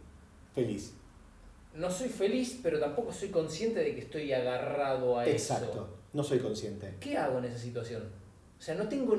Feliz. 0.53 0.93
No 1.75 1.91
soy 1.91 2.09
feliz, 2.09 2.59
pero 2.63 2.79
tampoco 2.79 3.11
soy 3.11 3.29
consciente 3.29 3.81
de 3.81 3.93
que 3.93 4.01
estoy 4.01 4.31
agarrado 4.33 5.19
a 5.19 5.25
eso. 5.25 5.53
Exacto. 5.53 5.97
No 6.13 6.23
soy 6.23 6.39
consciente. 6.39 6.95
¿Qué 6.99 7.17
hago 7.17 7.37
en 7.37 7.45
esa 7.45 7.59
situación? 7.59 8.03
O 8.57 8.61
sea, 8.61 8.73
no 8.73 8.87
tengo. 8.87 9.15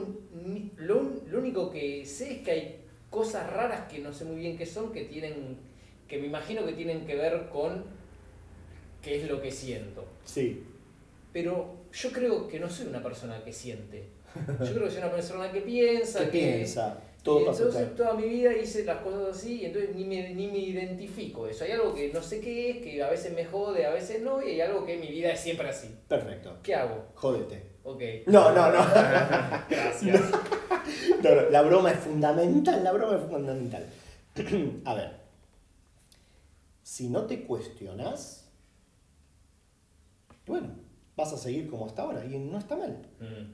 lo, 0.77 1.03
lo 1.29 1.39
único 1.39 1.71
que 1.71 2.05
sé 2.05 2.37
es 2.37 2.43
que 2.43 2.51
hay 2.51 2.85
cosas 3.11 3.49
raras 3.53 3.91
que 3.91 4.01
no 4.01 4.13
sé 4.13 4.25
muy 4.25 4.37
bien 4.37 4.57
qué 4.57 4.67
son, 4.67 4.93
que 4.93 5.05
tienen 5.05 5.68
que 6.09 6.19
me 6.19 6.27
imagino 6.27 6.65
que 6.65 6.73
tienen 6.73 7.07
que 7.07 7.15
ver 7.15 7.49
con 7.51 7.85
qué 9.03 9.21
es 9.21 9.29
lo 9.29 9.41
que 9.41 9.51
siento. 9.51 10.05
Sí. 10.25 10.65
Pero 11.33 11.77
yo 11.93 12.11
creo 12.11 12.49
que 12.49 12.59
no 12.59 12.69
soy 12.69 12.87
una 12.87 13.03
persona 13.03 13.43
que 13.45 13.53
siente. 13.53 14.09
Yo 14.35 14.73
creo 14.73 14.85
que 14.85 14.91
soy 14.91 14.99
una 14.99 15.13
persona 15.13 15.53
que 15.53 15.61
piensa. 15.61 16.21
que, 16.31 16.39
piensa. 16.39 16.99
Todo 17.23 17.41
y 17.41 17.47
entonces 17.49 17.95
toda 17.97 18.15
mi 18.15 18.29
vida 18.29 18.57
hice 18.57 18.85
las 18.85 18.99
cosas 18.99 19.37
así 19.37 19.61
y 19.61 19.67
entonces 19.67 19.95
ni 19.95 20.05
me, 20.05 20.33
ni 20.35 20.47
me 20.47 20.59
identifico 20.59 21.47
eso. 21.47 21.65
Hay 21.65 21.73
algo 21.73 21.95
que 21.95 22.13
no 22.13 22.23
sé 22.23 22.41
qué 22.41 22.71
es, 22.71 22.77
que 22.79 23.03
a 23.03 23.11
veces 23.11 23.35
me 23.35 23.45
jode, 23.45 23.85
a 23.85 23.91
veces 23.91 24.23
no, 24.23 24.43
y 24.43 24.53
hay 24.53 24.61
algo 24.61 24.87
que 24.87 24.97
mi 24.97 25.09
vida 25.09 25.33
es 25.33 25.41
siempre 25.41 25.69
así. 25.69 25.95
Perfecto. 26.09 26.57
¿Qué 26.63 26.75
hago? 26.75 27.07
Jódete. 27.15 27.63
Ok. 27.83 28.03
No, 28.27 28.53
no, 28.53 28.71
no. 28.71 28.79
Gracias. 29.69 30.21
no, 31.23 31.35
no, 31.35 31.51
la 31.51 31.63
broma 31.63 31.91
es 31.91 31.99
fundamental, 31.99 32.85
la 32.85 32.93
broma 32.93 33.17
es 33.17 33.29
fundamental. 33.29 33.87
a 34.85 34.95
ver, 34.95 35.11
si 36.89 37.11
no 37.11 37.27
te 37.27 37.45
cuestionas, 37.45 38.49
bueno, 40.47 40.71
vas 41.17 41.35
a 41.35 41.37
seguir 41.37 41.69
como 41.69 41.85
hasta 41.85 42.01
ahora 42.01 42.25
y 42.25 42.39
no 42.39 42.57
está 42.57 42.79
mal. 42.79 43.07
Mm. 43.21 43.53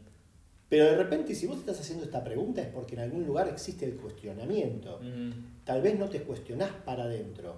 Pero 0.69 0.85
de 0.85 0.97
repente, 0.97 1.35
si 1.35 1.49
vos 1.49 1.59
estás 1.59 1.81
haciendo 1.81 2.05
esta 2.05 2.23
pregunta 2.23 2.63
es 2.63 2.69
porque 2.69 2.95
en 2.95 3.01
algún 3.01 3.27
lugar 3.27 3.49
existe 3.49 3.87
el 3.87 3.97
cuestionamiento. 3.97 5.01
Mm. 5.03 5.65
Tal 5.65 5.83
vez 5.83 5.99
no 5.99 6.09
te 6.09 6.23
cuestionás 6.23 6.71
para 6.85 7.05
adentro, 7.05 7.57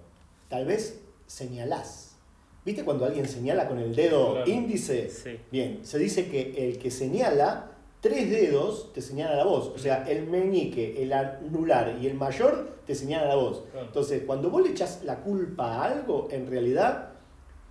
tal 0.49 0.65
vez 0.65 1.03
señalás. 1.27 2.17
¿Viste 2.65 2.83
cuando 2.83 3.05
alguien 3.05 3.29
señala 3.29 3.69
con 3.69 3.79
el 3.79 3.95
dedo 3.95 4.47
índice? 4.47 5.11
Sí. 5.11 5.39
Bien, 5.53 5.81
se 5.85 5.99
dice 5.99 6.31
que 6.31 6.71
el 6.71 6.79
que 6.79 6.91
señala 6.91 7.76
tres 8.07 8.31
dedos 8.31 8.93
te 8.93 9.03
señalan 9.03 9.37
la 9.37 9.45
voz. 9.45 9.73
O 9.75 9.79
sea, 9.79 10.09
el 10.09 10.29
meñique, 10.29 11.03
el 11.03 11.13
anular 11.13 11.99
y 12.01 12.07
el 12.07 12.15
mayor 12.15 12.77
te 12.87 12.95
señalan 12.95 13.29
la 13.29 13.35
voz. 13.35 13.65
Entonces, 13.75 14.23
cuando 14.25 14.49
vos 14.49 14.63
le 14.63 14.71
echas 14.71 15.03
la 15.03 15.23
culpa 15.23 15.75
a 15.75 15.85
algo, 15.85 16.29
en 16.31 16.47
realidad 16.47 17.09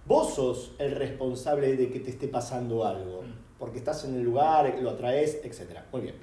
vos 0.05 0.33
sos 0.33 0.73
el 0.77 0.91
responsable 0.91 1.77
de 1.77 1.89
que 1.89 2.01
te 2.01 2.09
esté 2.09 2.27
pasando 2.27 2.85
algo. 2.85 3.21
Mm. 3.21 3.57
Porque 3.57 3.77
estás 3.77 4.03
en 4.03 4.15
el 4.15 4.23
lugar, 4.23 4.77
lo 4.81 4.89
atraes, 4.89 5.39
etc. 5.41 5.79
Muy 5.93 6.01
bien. 6.01 6.15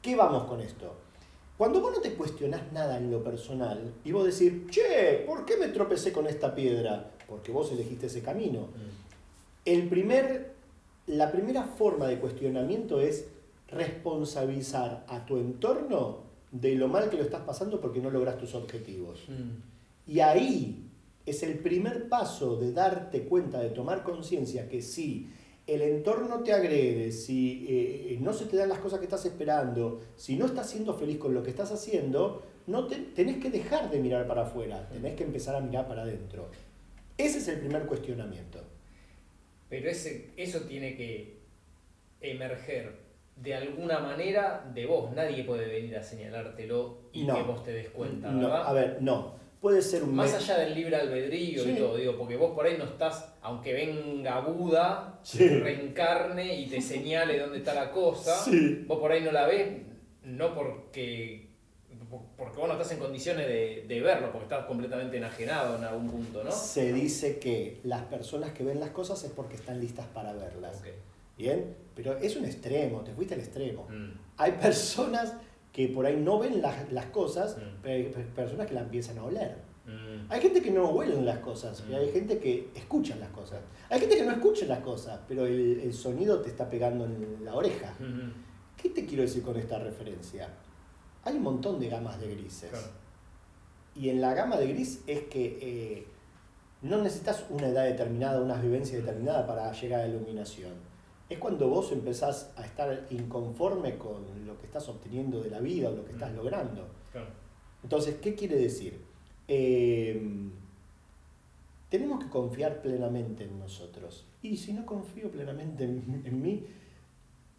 ¿Qué 0.00 0.14
vamos 0.14 0.44
con 0.44 0.60
esto? 0.60 0.94
Cuando 1.58 1.80
vos 1.80 1.92
no 1.92 2.00
te 2.00 2.14
cuestionás 2.14 2.72
nada 2.72 2.98
en 2.98 3.10
lo 3.10 3.24
personal 3.24 3.94
y 4.04 4.12
vos 4.12 4.24
decís, 4.24 4.70
che, 4.70 5.24
¿por 5.26 5.44
qué 5.44 5.56
me 5.56 5.68
tropecé 5.68 6.12
con 6.12 6.28
esta 6.28 6.54
piedra? 6.54 7.10
Porque 7.28 7.50
vos 7.50 7.72
elegiste 7.72 8.06
ese 8.06 8.22
camino. 8.22 8.60
Mm. 8.60 9.00
El 9.64 9.88
primer, 9.88 10.52
la 11.08 11.32
primera 11.32 11.64
forma 11.64 12.06
de 12.06 12.20
cuestionamiento 12.20 13.00
es 13.00 13.26
responsabilizar 13.72 15.04
a 15.08 15.24
tu 15.26 15.38
entorno 15.38 16.24
de 16.50 16.74
lo 16.74 16.88
mal 16.88 17.08
que 17.08 17.16
lo 17.16 17.22
estás 17.22 17.42
pasando 17.42 17.80
porque 17.80 18.00
no 18.00 18.10
logras 18.10 18.38
tus 18.38 18.54
objetivos. 18.54 19.24
Mm. 19.28 20.10
Y 20.12 20.20
ahí 20.20 20.90
es 21.26 21.42
el 21.42 21.58
primer 21.58 22.08
paso 22.08 22.56
de 22.56 22.72
darte 22.72 23.22
cuenta, 23.22 23.60
de 23.60 23.70
tomar 23.70 24.02
conciencia 24.02 24.68
que 24.68 24.82
si 24.82 25.30
el 25.66 25.82
entorno 25.82 26.42
te 26.42 26.52
agrede, 26.52 27.12
si 27.12 27.66
eh, 27.68 28.18
no 28.20 28.32
se 28.32 28.46
te 28.46 28.56
dan 28.56 28.68
las 28.68 28.80
cosas 28.80 28.98
que 28.98 29.04
estás 29.04 29.24
esperando, 29.26 30.00
si 30.16 30.36
no 30.36 30.46
estás 30.46 30.68
siendo 30.68 30.94
feliz 30.94 31.18
con 31.18 31.32
lo 31.32 31.42
que 31.42 31.50
estás 31.50 31.70
haciendo, 31.70 32.42
no 32.66 32.86
te, 32.86 32.96
tenés 32.96 33.38
que 33.38 33.50
dejar 33.50 33.90
de 33.90 34.00
mirar 34.00 34.26
para 34.26 34.42
afuera, 34.42 34.88
tenés 34.88 35.14
que 35.14 35.24
empezar 35.24 35.54
a 35.54 35.60
mirar 35.60 35.86
para 35.86 36.02
adentro. 36.02 36.50
Ese 37.16 37.38
es 37.38 37.48
el 37.48 37.60
primer 37.60 37.86
cuestionamiento. 37.86 38.60
Pero 39.68 39.88
ese, 39.88 40.30
eso 40.36 40.62
tiene 40.62 40.96
que 40.96 41.38
emerger 42.20 43.09
de 43.36 43.54
alguna 43.54 43.98
manera 44.00 44.70
de 44.74 44.86
vos. 44.86 45.12
Nadie 45.12 45.44
puede 45.44 45.66
venir 45.66 45.96
a 45.96 46.02
señalártelo 46.02 46.98
y 47.12 47.26
que 47.26 47.42
vos 47.42 47.62
te 47.62 47.72
des 47.72 47.88
cuenta, 47.90 48.30
¿verdad? 48.30 48.66
a 48.66 48.72
ver, 48.72 48.98
no. 49.00 49.38
Puede 49.60 49.82
ser 49.82 50.02
un... 50.04 50.14
Más 50.14 50.32
allá 50.32 50.58
del 50.58 50.74
libre 50.74 50.96
albedrío 50.96 51.68
y 51.68 51.74
todo, 51.74 51.96
digo, 51.96 52.16
porque 52.16 52.36
vos 52.36 52.54
por 52.54 52.64
ahí 52.64 52.78
no 52.78 52.84
estás, 52.84 53.34
aunque 53.42 53.74
venga 53.74 54.40
Buda, 54.40 55.20
reencarne 55.38 56.58
y 56.60 56.66
te 56.66 56.80
señale 56.80 57.38
dónde 57.38 57.58
está 57.58 57.74
la 57.74 57.90
cosa, 57.90 58.42
vos 58.86 58.98
por 58.98 59.12
ahí 59.12 59.20
no 59.22 59.32
la 59.32 59.46
ves, 59.46 59.82
no 60.24 60.54
porque 60.54 61.50
porque 62.36 62.58
vos 62.58 62.66
no 62.66 62.72
estás 62.72 62.92
en 62.92 62.98
condiciones 62.98 63.46
de, 63.46 64.00
verlo, 64.00 64.32
porque 64.32 64.44
estás 64.44 64.66
completamente 64.66 65.18
enajenado 65.18 65.76
en 65.76 65.84
algún 65.84 66.10
punto, 66.10 66.42
¿no? 66.42 66.50
Se 66.50 66.92
dice 66.92 67.38
que 67.38 67.80
las 67.84 68.02
personas 68.04 68.52
que 68.52 68.64
ven 68.64 68.80
las 68.80 68.90
cosas 68.90 69.22
es 69.24 69.30
porque 69.30 69.56
están 69.56 69.80
listas 69.80 70.06
para 70.06 70.32
verlas. 70.32 70.82
Bien, 71.40 71.74
pero 71.94 72.18
es 72.18 72.36
un 72.36 72.44
extremo, 72.44 73.00
te 73.00 73.12
fuiste 73.12 73.32
al 73.32 73.40
extremo. 73.40 73.88
Mm. 73.88 74.10
Hay 74.36 74.52
personas 74.52 75.32
que 75.72 75.88
por 75.88 76.04
ahí 76.04 76.16
no 76.16 76.38
ven 76.38 76.60
las, 76.60 77.06
cosas, 77.06 77.56
mm. 77.56 77.80
pero 77.82 77.94
hay 77.94 78.24
personas 78.34 78.66
que 78.66 78.74
la 78.74 78.82
empiezan 78.82 79.16
a 79.16 79.24
oler. 79.24 79.56
Mm. 79.86 80.30
Hay 80.30 80.40
gente 80.42 80.60
que 80.60 80.70
no 80.70 80.90
huelen 80.90 81.24
las 81.24 81.38
cosas, 81.38 81.82
pero 81.86 81.98
hay 81.98 82.12
gente 82.12 82.38
que 82.38 82.68
escucha 82.74 83.16
las 83.16 83.30
cosas. 83.30 83.60
Hay 83.88 84.00
gente 84.00 84.18
que 84.18 84.24
no 84.24 84.32
escucha 84.32 84.66
las 84.66 84.80
cosas, 84.80 85.18
pero 85.26 85.46
el, 85.46 85.94
sonido 85.94 86.42
te 86.42 86.50
está 86.50 86.68
pegando 86.68 87.06
en 87.06 87.42
la 87.42 87.54
oreja. 87.54 87.94
¿Qué 88.76 88.90
te 88.90 89.06
quiero 89.06 89.22
decir 89.22 89.42
con 89.42 89.56
esta 89.56 89.78
referencia? 89.78 90.46
Hay 91.24 91.36
un 91.36 91.42
montón 91.42 91.80
de 91.80 91.88
gamas 91.88 92.20
de 92.20 92.34
grises. 92.34 92.70
Y 93.94 94.10
en 94.10 94.20
la 94.20 94.34
gama 94.34 94.58
de 94.58 94.66
gris 94.68 95.02
es 95.06 95.22
que 95.22 95.58
eh, 95.60 96.06
no 96.82 96.98
necesitas 96.98 97.46
una 97.48 97.68
edad 97.68 97.84
determinada, 97.84 98.40
una 98.42 98.60
vivencia 98.60 98.98
determinada 98.98 99.46
para 99.46 99.72
llegar 99.72 100.00
a 100.00 100.02
la 100.04 100.10
iluminación 100.10 100.89
es 101.30 101.38
cuando 101.38 101.68
vos 101.68 101.92
empezás 101.92 102.52
a 102.56 102.64
estar 102.64 103.06
inconforme 103.10 103.96
con 103.96 104.24
lo 104.44 104.58
que 104.58 104.66
estás 104.66 104.88
obteniendo 104.88 105.40
de 105.40 105.48
la 105.48 105.60
vida 105.60 105.88
o 105.88 105.92
lo 105.92 106.04
que 106.04 106.12
estás 106.12 106.32
mm. 106.32 106.36
logrando. 106.36 106.88
Entonces, 107.84 108.16
¿qué 108.16 108.34
quiere 108.34 108.56
decir? 108.56 109.00
Eh, 109.46 110.20
tenemos 111.88 112.22
que 112.22 112.28
confiar 112.28 112.82
plenamente 112.82 113.44
en 113.44 113.58
nosotros. 113.60 114.26
Y 114.42 114.56
si 114.56 114.72
no 114.72 114.84
confío 114.84 115.30
plenamente 115.30 115.84
en, 115.84 116.42
mí, 116.42 116.66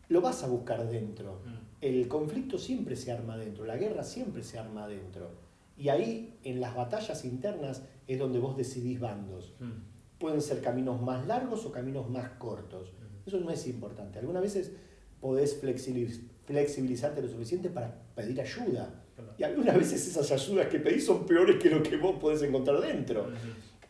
lo 0.10 0.20
vas 0.20 0.44
a 0.44 0.48
buscar 0.48 0.88
dentro. 0.90 1.40
Mm. 1.46 1.58
El 1.80 2.08
conflicto 2.10 2.58
siempre 2.58 2.98
se 2.98 3.14
arma 3.14 3.38
dentro, 3.38 3.66
la 3.66 3.78
guerra 3.78 4.04
siempre 4.04 4.44
se 4.44 4.60
arma 4.60 4.86
dentro. 4.88 5.32
Y 5.78 5.88
ahí, 5.88 6.38
en 6.44 6.60
las 6.60 6.76
batallas 6.76 7.24
internas, 7.24 7.84
es 8.06 8.20
donde 8.20 8.40
vos 8.40 8.58
decidís 8.58 9.00
bandos. 9.00 9.54
Mm. 9.62 10.20
Pueden 10.20 10.42
ser 10.42 10.62
caminos 10.62 11.02
más 11.02 11.26
largos 11.26 11.66
o 11.66 11.72
caminos 11.72 12.10
más 12.10 12.32
cortos. 12.32 12.92
Eso 13.26 13.40
no 13.40 13.50
es 13.52 13.68
importante. 13.68 14.20
Algunas 14.20 14.42
veces 14.42 14.72
podés 15.20 15.60
flexibilizarte 15.60 17.22
lo 17.22 17.28
suficiente 17.28 17.70
para 17.70 17.94
pedir 18.16 18.42
ayuda. 18.42 19.04
Y 19.38 19.44
algunas 19.44 19.78
veces 19.78 20.08
esas 20.08 20.32
ayudas 20.32 20.68
que 20.68 20.80
pedís 20.80 21.06
son 21.06 21.26
peores 21.26 21.62
que 21.62 21.70
lo 21.70 21.84
que 21.84 21.98
vos 21.98 22.18
podés 22.20 22.42
encontrar 22.42 22.82
dentro. 22.82 23.28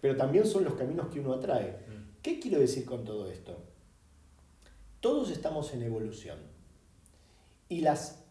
Pero 0.01 0.17
también 0.17 0.45
son 0.45 0.63
los 0.63 0.73
caminos 0.73 1.07
que 1.07 1.19
uno 1.19 1.33
atrae. 1.33 1.77
¿Qué 2.21 2.39
quiero 2.39 2.59
decir 2.59 2.85
con 2.85 3.03
todo 3.03 3.29
esto? 3.29 3.57
Todos 4.99 5.31
estamos 5.31 5.73
en 5.73 5.83
evolución. 5.83 6.37
Y 7.69 7.81
las 7.81 8.25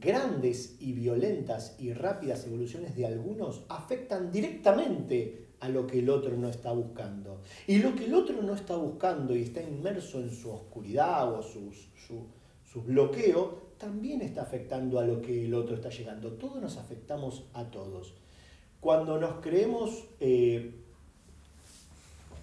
grandes 0.00 0.76
y 0.80 0.94
violentas 0.94 1.76
y 1.78 1.92
rápidas 1.92 2.46
evoluciones 2.46 2.96
de 2.96 3.04
algunos 3.06 3.64
afectan 3.68 4.32
directamente 4.32 5.41
a 5.62 5.68
lo 5.68 5.86
que 5.86 6.00
el 6.00 6.10
otro 6.10 6.36
no 6.36 6.48
está 6.48 6.72
buscando. 6.72 7.40
Y 7.68 7.78
lo 7.78 7.94
que 7.94 8.06
el 8.06 8.14
otro 8.14 8.42
no 8.42 8.52
está 8.52 8.74
buscando 8.74 9.36
y 9.36 9.42
está 9.42 9.62
inmerso 9.62 10.18
en 10.18 10.34
su 10.34 10.50
oscuridad 10.50 11.32
o 11.32 11.40
su, 11.40 11.72
su, 11.72 12.82
bloqueo, 12.82 13.70
también 13.78 14.22
está 14.22 14.42
afectando 14.42 14.98
a 14.98 15.04
lo 15.04 15.22
que 15.22 15.44
el 15.44 15.54
otro 15.54 15.76
está 15.76 15.88
llegando. 15.88 16.32
Todos 16.32 16.60
nos 16.60 16.78
afectamos 16.78 17.44
a 17.52 17.62
todos. 17.70 18.14
Cuando 18.80 19.20
nos 19.20 19.40
creemos, 19.40 20.02
eh, 20.18 20.74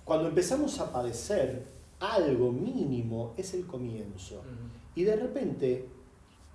cuando 0.06 0.30
empezamos 0.30 0.80
a 0.80 0.94
padecer 0.94 1.66
algo 2.00 2.54
mínimo, 2.54 3.34
es 3.36 3.54
el 3.54 3.66
comienzo. 3.66 4.44
Y 4.96 5.04
de 5.04 5.18
repente, 5.18 5.90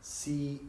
si 0.00 0.62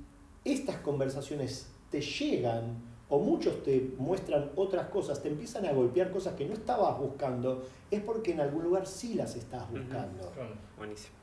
estas 0.43 0.75
conversaciones 0.77 1.67
te 1.89 2.01
llegan 2.01 2.94
o 3.09 3.19
muchos 3.19 3.63
te 3.63 3.93
muestran 3.97 4.51
otras 4.55 4.89
cosas, 4.89 5.21
te 5.21 5.29
empiezan 5.29 5.65
a 5.65 5.71
golpear 5.71 6.11
cosas 6.11 6.33
que 6.35 6.45
no 6.45 6.53
estabas 6.53 6.97
buscando, 6.97 7.63
es 7.91 8.01
porque 8.01 8.31
en 8.31 8.41
algún 8.41 8.63
lugar 8.63 8.87
sí 8.87 9.13
las 9.13 9.35
estás 9.35 9.69
buscando. 9.69 10.31
Buenísimo. 10.77 11.13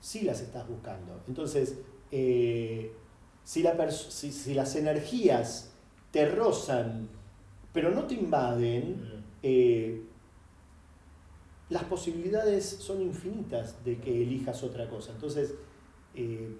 Sí 0.00 0.22
las 0.22 0.40
estás 0.40 0.68
buscando. 0.68 1.20
Entonces, 1.26 1.78
eh, 2.10 2.92
si, 3.44 3.62
las 3.62 4.76
energías 4.76 5.72
te 6.10 6.28
rozan, 6.28 7.08
pero 7.72 7.90
no 7.90 8.04
te 8.04 8.14
invaden, 8.14 9.24
eh, 9.42 10.02
las 11.70 11.84
posibilidades 11.84 12.64
son 12.64 13.00
infinitas 13.00 13.82
de 13.84 13.98
que 13.98 14.22
elijas 14.22 14.62
otra 14.62 14.88
cosa. 14.88 15.12
Entonces, 15.12 15.54
eh, 16.14 16.54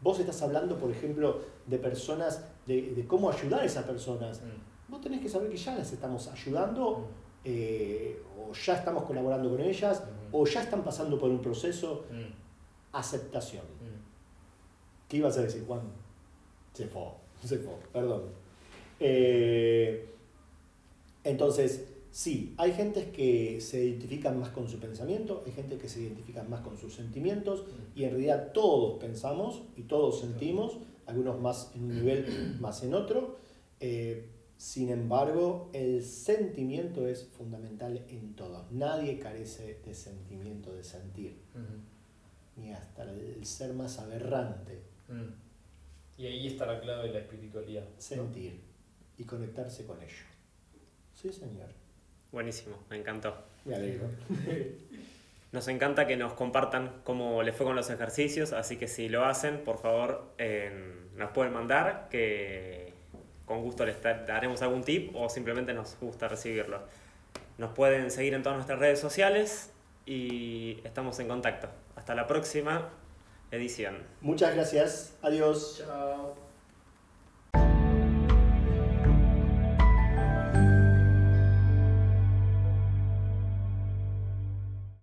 vos 0.00 0.18
estás 0.20 0.40
hablando, 0.42 0.78
por 0.78 0.90
ejemplo, 0.90 1.40
de 1.66 1.78
personas 1.78 2.44
de, 2.66 3.04
cómo 3.08 3.30
ayudar 3.30 3.60
a 3.60 3.64
esas 3.64 3.84
personas. 3.84 4.40
Mm. 4.40 4.90
Vos 4.92 5.00
tenés 5.00 5.20
que 5.20 5.28
saber 5.28 5.50
que 5.50 5.56
ya 5.56 5.74
las 5.74 5.92
estamos 5.92 6.28
ayudando, 6.28 6.98
mm. 6.98 7.04
eh, 7.44 8.22
o 8.38 8.52
ya 8.52 8.74
estamos 8.74 9.04
colaborando 9.04 9.50
con 9.50 9.60
ellas, 9.60 10.02
mm. 10.02 10.34
o 10.34 10.46
ya 10.46 10.62
están 10.62 10.82
pasando 10.82 11.18
por 11.18 11.30
un 11.30 11.40
proceso. 11.40 12.04
Aceptación. 12.92 13.64
¿Qué 15.08 15.18
ibas 15.18 15.36
a 15.38 15.42
decir, 15.42 15.64
Juan? 15.66 15.80
Se 16.72 16.86
fue, 16.86 17.02
se 17.42 17.58
fue, 17.58 17.74
perdón. 17.92 18.24
Eh, 19.00 20.14
entonces, 21.24 21.86
sí, 22.10 22.54
hay 22.58 22.72
gente 22.72 23.10
que 23.10 23.60
se 23.60 23.84
identifican 23.84 24.38
más 24.38 24.50
con 24.50 24.68
su 24.68 24.78
pensamiento, 24.78 25.42
hay 25.46 25.52
gente 25.52 25.78
que 25.78 25.88
se 25.88 26.00
identifican 26.00 26.48
más 26.48 26.60
con 26.60 26.78
sus 26.78 26.94
sentimientos, 26.94 27.64
y 27.94 28.04
en 28.04 28.10
realidad 28.10 28.52
todos 28.52 28.98
pensamos 28.98 29.62
y 29.76 29.82
todos 29.82 30.20
sentimos, 30.20 30.78
algunos 31.06 31.40
más 31.40 31.72
en 31.74 31.84
un 31.84 31.94
nivel, 31.94 32.56
más 32.60 32.82
en 32.82 32.94
otro. 32.94 33.36
Eh, 33.80 34.28
sin 34.58 34.90
embargo, 34.90 35.70
el 35.72 36.04
sentimiento 36.04 37.06
es 37.06 37.24
fundamental 37.24 38.04
en 38.08 38.34
todos. 38.34 38.70
Nadie 38.72 39.20
carece 39.20 39.80
de 39.84 39.94
sentimiento 39.94 40.74
de 40.74 40.82
sentir. 40.82 41.40
Ni 42.56 42.72
hasta 42.72 43.04
el 43.04 43.46
ser 43.46 43.72
más 43.72 44.00
aberrante. 44.00 44.82
Y 46.16 46.26
ahí 46.26 46.48
está 46.48 46.66
la 46.66 46.80
clave 46.80 47.06
de 47.06 47.14
la 47.14 47.20
espiritualidad. 47.20 47.86
Sentir 47.98 48.60
y 49.16 49.22
conectarse 49.22 49.86
con 49.86 50.02
ello. 50.02 50.26
Sí, 51.14 51.32
señor. 51.32 51.77
Buenísimo, 52.32 52.76
me 52.90 52.96
encantó. 52.96 53.36
Me 53.64 53.76
alegro. 53.76 54.08
Nos 55.50 55.66
encanta 55.68 56.06
que 56.06 56.16
nos 56.18 56.34
compartan 56.34 57.00
cómo 57.04 57.42
les 57.42 57.56
fue 57.56 57.64
con 57.64 57.74
los 57.74 57.88
ejercicios, 57.88 58.52
así 58.52 58.76
que 58.76 58.86
si 58.86 59.08
lo 59.08 59.24
hacen, 59.24 59.64
por 59.64 59.78
favor, 59.78 60.34
nos 61.16 61.30
pueden 61.30 61.54
mandar, 61.54 62.08
que 62.10 62.92
con 63.46 63.62
gusto 63.62 63.86
les 63.86 63.96
daremos 64.02 64.60
algún 64.60 64.84
tip 64.84 65.16
o 65.16 65.30
simplemente 65.30 65.72
nos 65.72 65.96
gusta 66.00 66.28
recibirlo. 66.28 66.82
Nos 67.56 67.72
pueden 67.72 68.10
seguir 68.10 68.34
en 68.34 68.42
todas 68.42 68.56
nuestras 68.56 68.78
redes 68.78 69.00
sociales 69.00 69.72
y 70.04 70.80
estamos 70.84 71.18
en 71.18 71.28
contacto. 71.28 71.68
Hasta 71.96 72.14
la 72.14 72.26
próxima 72.26 72.90
edición. 73.50 74.02
Muchas 74.20 74.54
gracias. 74.54 75.16
Adiós. 75.22 75.78
Chao. 75.78 76.47